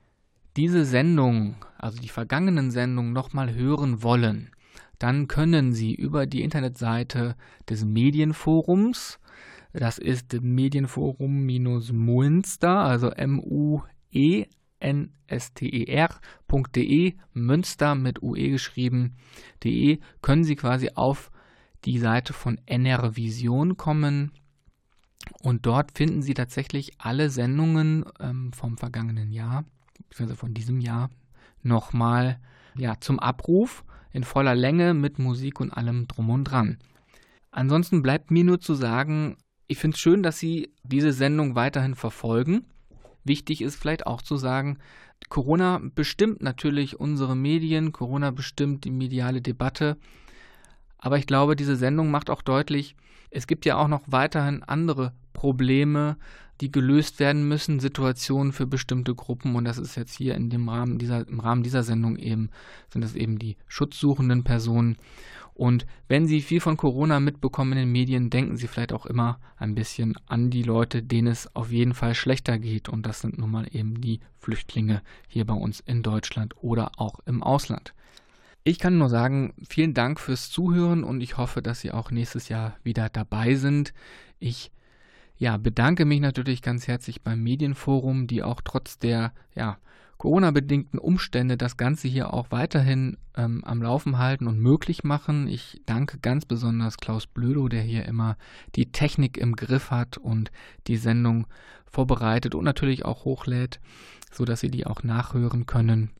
diese 0.56 0.84
Sendung, 0.84 1.56
also 1.76 2.00
die 2.00 2.08
vergangenen 2.08 2.70
Sendungen 2.70 3.12
nochmal 3.12 3.54
hören 3.54 4.02
wollen, 4.02 4.50
dann 4.98 5.28
können 5.28 5.72
Sie 5.72 5.94
über 5.94 6.26
die 6.26 6.42
Internetseite 6.42 7.36
des 7.68 7.84
Medienforums 7.84 9.20
das 9.72 9.98
ist 9.98 10.40
Medienforum-Munster, 10.40 12.70
also 12.70 13.10
M-U-E-N-S-T-E-R.de, 13.10 13.84
Münster 17.34 17.94
mit 17.94 18.22
UE 18.22 18.50
geschrieben, 18.50 19.16
de, 19.62 20.00
können 20.22 20.44
Sie 20.44 20.56
quasi 20.56 20.92
auf 20.94 21.30
die 21.84 21.98
Seite 21.98 22.32
von 22.32 22.58
NR 22.66 23.16
Vision 23.16 23.76
kommen. 23.76 24.32
Und 25.42 25.66
dort 25.66 25.96
finden 25.96 26.22
Sie 26.22 26.34
tatsächlich 26.34 26.92
alle 26.98 27.30
Sendungen 27.30 28.04
ähm, 28.18 28.52
vom 28.52 28.78
vergangenen 28.78 29.30
Jahr, 29.30 29.64
beziehungsweise 30.08 30.38
von 30.38 30.54
diesem 30.54 30.80
Jahr, 30.80 31.10
nochmal 31.62 32.40
ja, 32.76 32.98
zum 33.00 33.18
Abruf 33.18 33.84
in 34.12 34.24
voller 34.24 34.54
Länge 34.54 34.94
mit 34.94 35.18
Musik 35.18 35.60
und 35.60 35.70
allem 35.70 36.08
drum 36.08 36.30
und 36.30 36.44
dran. 36.44 36.78
Ansonsten 37.50 38.02
bleibt 38.02 38.30
mir 38.30 38.44
nur 38.44 38.60
zu 38.60 38.74
sagen, 38.74 39.36
ich 39.68 39.78
finde 39.78 39.94
es 39.94 40.00
schön, 40.00 40.22
dass 40.22 40.38
Sie 40.38 40.72
diese 40.82 41.12
Sendung 41.12 41.54
weiterhin 41.54 41.94
verfolgen. 41.94 42.64
Wichtig 43.24 43.60
ist 43.60 43.76
vielleicht 43.76 44.06
auch 44.06 44.22
zu 44.22 44.36
sagen, 44.36 44.78
Corona 45.28 45.80
bestimmt 45.94 46.42
natürlich 46.42 46.98
unsere 46.98 47.36
Medien, 47.36 47.92
Corona 47.92 48.30
bestimmt 48.30 48.84
die 48.84 48.90
mediale 48.90 49.42
Debatte. 49.42 49.98
Aber 50.96 51.18
ich 51.18 51.26
glaube, 51.26 51.54
diese 51.54 51.76
Sendung 51.76 52.10
macht 52.10 52.30
auch 52.30 52.42
deutlich, 52.42 52.96
es 53.30 53.46
gibt 53.46 53.66
ja 53.66 53.76
auch 53.76 53.88
noch 53.88 54.02
weiterhin 54.06 54.62
andere 54.62 55.12
Probleme, 55.34 56.16
die 56.60 56.72
gelöst 56.72 57.20
werden 57.20 57.46
müssen, 57.46 57.78
Situationen 57.78 58.52
für 58.52 58.66
bestimmte 58.66 59.14
Gruppen. 59.14 59.54
Und 59.54 59.64
das 59.64 59.78
ist 59.78 59.96
jetzt 59.96 60.16
hier 60.16 60.34
in 60.34 60.50
dem 60.50 60.68
Rahmen 60.68 60.98
dieser, 60.98 61.28
im 61.28 61.40
Rahmen 61.40 61.62
dieser 61.62 61.82
Sendung 61.82 62.16
eben, 62.16 62.50
sind 62.90 63.04
es 63.04 63.14
eben 63.14 63.38
die 63.38 63.56
schutzsuchenden 63.66 64.44
Personen. 64.44 64.96
Und 65.58 65.86
wenn 66.06 66.28
Sie 66.28 66.40
viel 66.40 66.60
von 66.60 66.76
Corona 66.76 67.18
mitbekommen 67.18 67.72
in 67.72 67.78
den 67.78 67.90
Medien, 67.90 68.30
denken 68.30 68.56
Sie 68.56 68.68
vielleicht 68.68 68.92
auch 68.92 69.06
immer 69.06 69.40
ein 69.56 69.74
bisschen 69.74 70.14
an 70.26 70.50
die 70.50 70.62
Leute, 70.62 71.02
denen 71.02 71.26
es 71.26 71.52
auf 71.56 71.72
jeden 71.72 71.94
Fall 71.94 72.14
schlechter 72.14 72.60
geht. 72.60 72.88
Und 72.88 73.04
das 73.04 73.20
sind 73.22 73.38
nun 73.38 73.50
mal 73.50 73.66
eben 73.72 74.00
die 74.00 74.20
Flüchtlinge 74.38 75.02
hier 75.26 75.44
bei 75.44 75.54
uns 75.54 75.80
in 75.80 76.04
Deutschland 76.04 76.54
oder 76.62 76.92
auch 76.96 77.18
im 77.26 77.42
Ausland. 77.42 77.92
Ich 78.62 78.78
kann 78.78 78.98
nur 78.98 79.08
sagen, 79.08 79.52
vielen 79.68 79.94
Dank 79.94 80.20
fürs 80.20 80.48
Zuhören 80.48 81.02
und 81.02 81.22
ich 81.22 81.38
hoffe, 81.38 81.60
dass 81.60 81.80
Sie 81.80 81.90
auch 81.90 82.12
nächstes 82.12 82.48
Jahr 82.48 82.76
wieder 82.84 83.08
dabei 83.08 83.56
sind. 83.56 83.92
Ich 84.38 84.70
ja, 85.38 85.56
bedanke 85.56 86.04
mich 86.04 86.20
natürlich 86.20 86.62
ganz 86.62 86.86
herzlich 86.86 87.22
beim 87.22 87.42
Medienforum, 87.42 88.28
die 88.28 88.44
auch 88.44 88.60
trotz 88.62 89.00
der 89.00 89.32
ja, 89.56 89.78
Corona-bedingten 90.18 90.98
Umstände 90.98 91.56
das 91.56 91.76
Ganze 91.76 92.08
hier 92.08 92.34
auch 92.34 92.50
weiterhin 92.50 93.16
ähm, 93.36 93.62
am 93.64 93.80
Laufen 93.80 94.18
halten 94.18 94.48
und 94.48 94.58
möglich 94.58 95.04
machen. 95.04 95.46
Ich 95.46 95.80
danke 95.86 96.18
ganz 96.18 96.44
besonders 96.44 96.96
Klaus 96.96 97.28
Blödo, 97.28 97.68
der 97.68 97.82
hier 97.82 98.04
immer 98.04 98.36
die 98.74 98.90
Technik 98.90 99.38
im 99.38 99.54
Griff 99.54 99.92
hat 99.92 100.18
und 100.18 100.50
die 100.88 100.96
Sendung 100.96 101.46
vorbereitet 101.86 102.56
und 102.56 102.64
natürlich 102.64 103.04
auch 103.04 103.24
hochlädt, 103.24 103.80
sodass 104.32 104.60
Sie 104.60 104.70
die 104.70 104.86
auch 104.86 105.04
nachhören 105.04 105.66
können. 105.66 106.10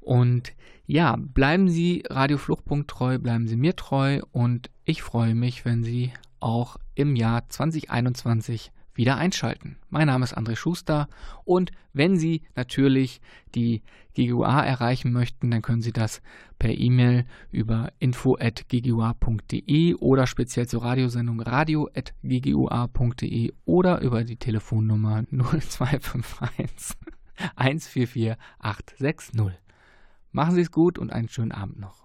Und 0.00 0.52
ja, 0.86 1.16
bleiben 1.18 1.68
Sie 1.68 2.02
Radio 2.08 2.38
Fluchtpunkt 2.38 2.90
treu, 2.90 3.18
bleiben 3.18 3.46
Sie 3.46 3.56
mir 3.56 3.76
treu 3.76 4.20
und 4.32 4.70
ich 4.84 5.02
freue 5.02 5.34
mich, 5.34 5.66
wenn 5.66 5.84
Sie 5.84 6.12
auch 6.40 6.78
im 6.94 7.16
Jahr 7.16 7.48
2021 7.48 8.70
wieder 8.94 9.16
einschalten. 9.16 9.76
Mein 9.90 10.06
Name 10.06 10.24
ist 10.24 10.36
André 10.36 10.56
Schuster 10.56 11.08
und 11.44 11.72
wenn 11.92 12.16
Sie 12.16 12.42
natürlich 12.54 13.20
die 13.54 13.82
GGUA 14.14 14.64
erreichen 14.64 15.12
möchten, 15.12 15.50
dann 15.50 15.62
können 15.62 15.82
Sie 15.82 15.92
das 15.92 16.22
per 16.58 16.70
E-Mail 16.76 17.24
über 17.50 17.92
info.ggua.de 17.98 19.94
oder 19.96 20.26
speziell 20.26 20.66
zur 20.68 20.82
Radiosendung 20.82 21.40
radio.ggua.de 21.40 21.92
oder 23.64 24.00
über 24.00 24.24
die 24.24 24.36
Telefonnummer 24.36 25.24
0251 25.30 26.96
144 27.56 28.36
860. 28.58 29.40
Machen 30.32 30.54
Sie 30.54 30.62
es 30.62 30.70
gut 30.70 30.98
und 30.98 31.12
einen 31.12 31.28
schönen 31.28 31.52
Abend 31.52 31.78
noch. 31.78 32.04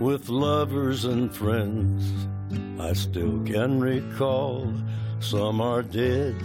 with 0.00 0.28
lovers 0.28 1.04
and 1.04 1.34
friends. 1.34 2.28
I 2.80 2.92
still 2.92 3.42
can 3.44 3.80
recall 3.80 4.72
some 5.20 5.60
are 5.60 5.82
dead 5.82 6.36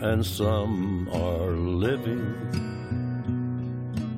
and 0.00 0.26
some 0.26 1.08
are 1.12 1.52
living. 1.52 2.34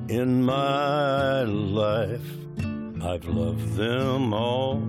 In 0.09 0.43
my 0.43 1.43
life, 1.43 2.25
I've 3.03 3.25
loved 3.25 3.75
them 3.75 4.33
all. 4.33 4.81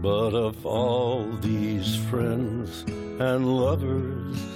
But 0.00 0.34
of 0.34 0.64
all 0.64 1.24
these 1.40 1.96
friends 2.08 2.84
and 3.20 3.46
lovers, 3.46 4.55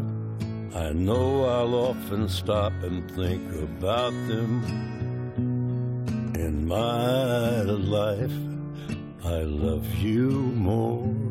I 0.73 0.93
know 0.93 1.43
I'll 1.43 1.75
often 1.75 2.29
stop 2.29 2.71
and 2.81 3.11
think 3.11 3.43
about 3.61 4.13
them. 4.29 4.63
In 6.33 6.65
my 6.65 7.61
life, 7.63 8.31
I 9.25 9.41
love 9.41 9.85
you 9.95 10.29
more. 10.29 11.30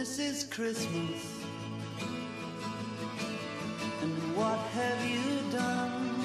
This 0.00 0.18
is 0.18 0.44
Christmas. 0.44 1.20
And 4.00 4.34
what 4.34 4.58
have 4.78 5.00
you 5.04 5.52
done? 5.52 6.24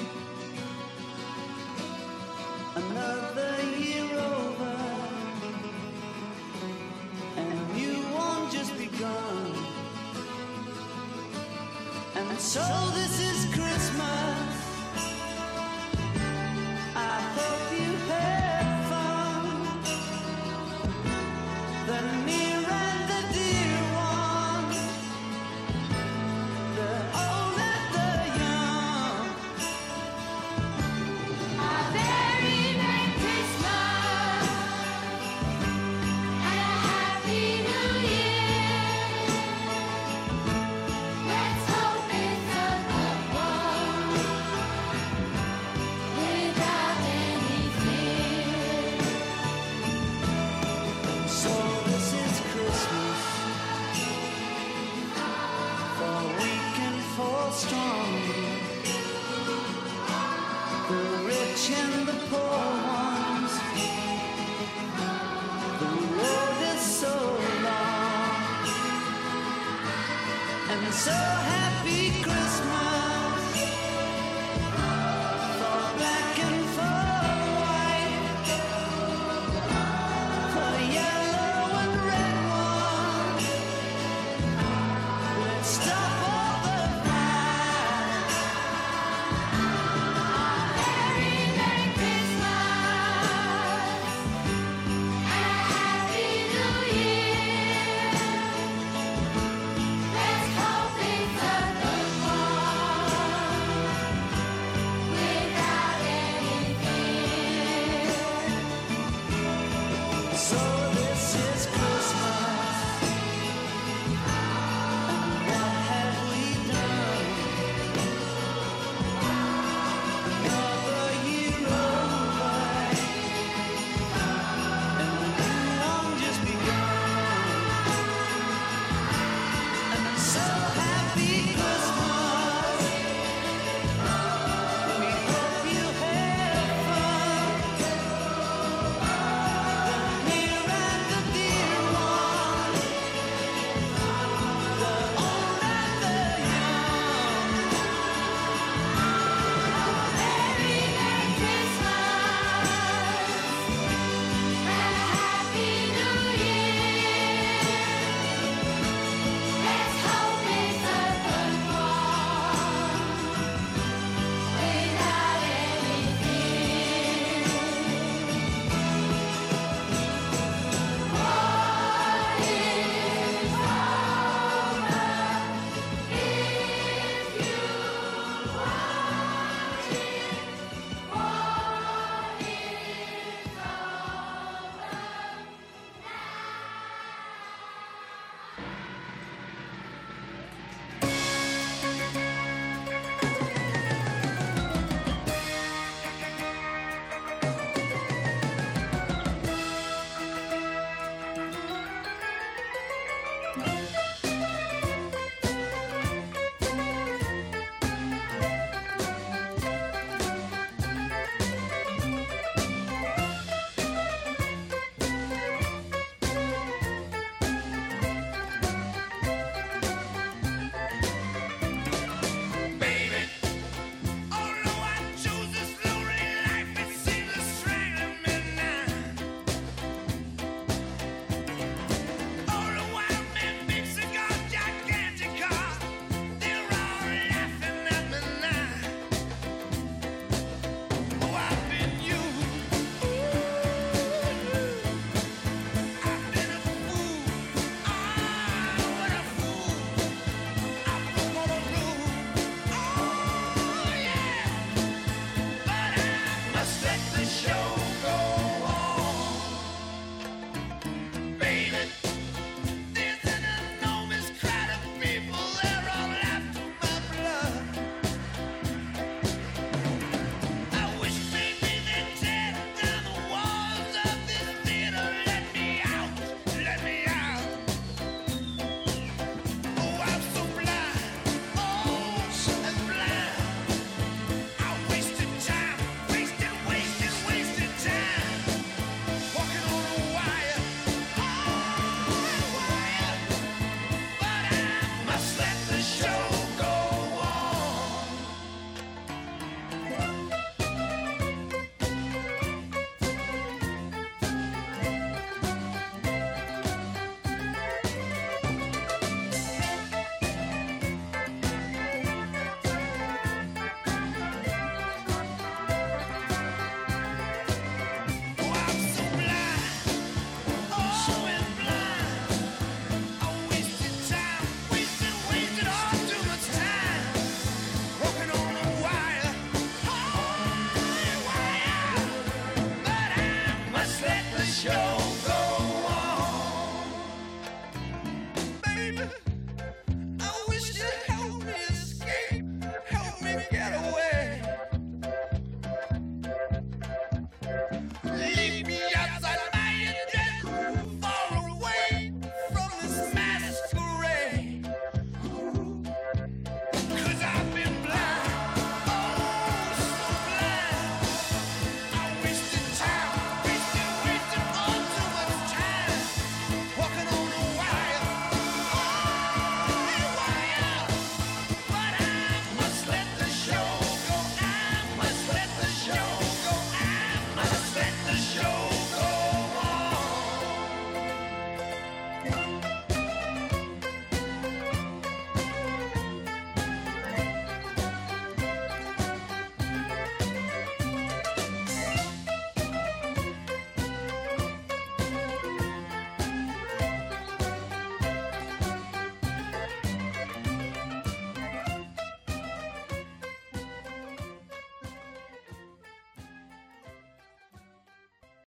Another 2.74 3.54
year 3.78 4.08
over. 4.18 4.76
And 7.36 7.78
you 7.78 7.96
won't 8.14 8.50
just 8.50 8.72
begun. 8.78 9.52
And 12.14 12.40
so 12.40 12.64
this 12.94 13.20
is 13.20 13.54
Christmas. 13.54 14.25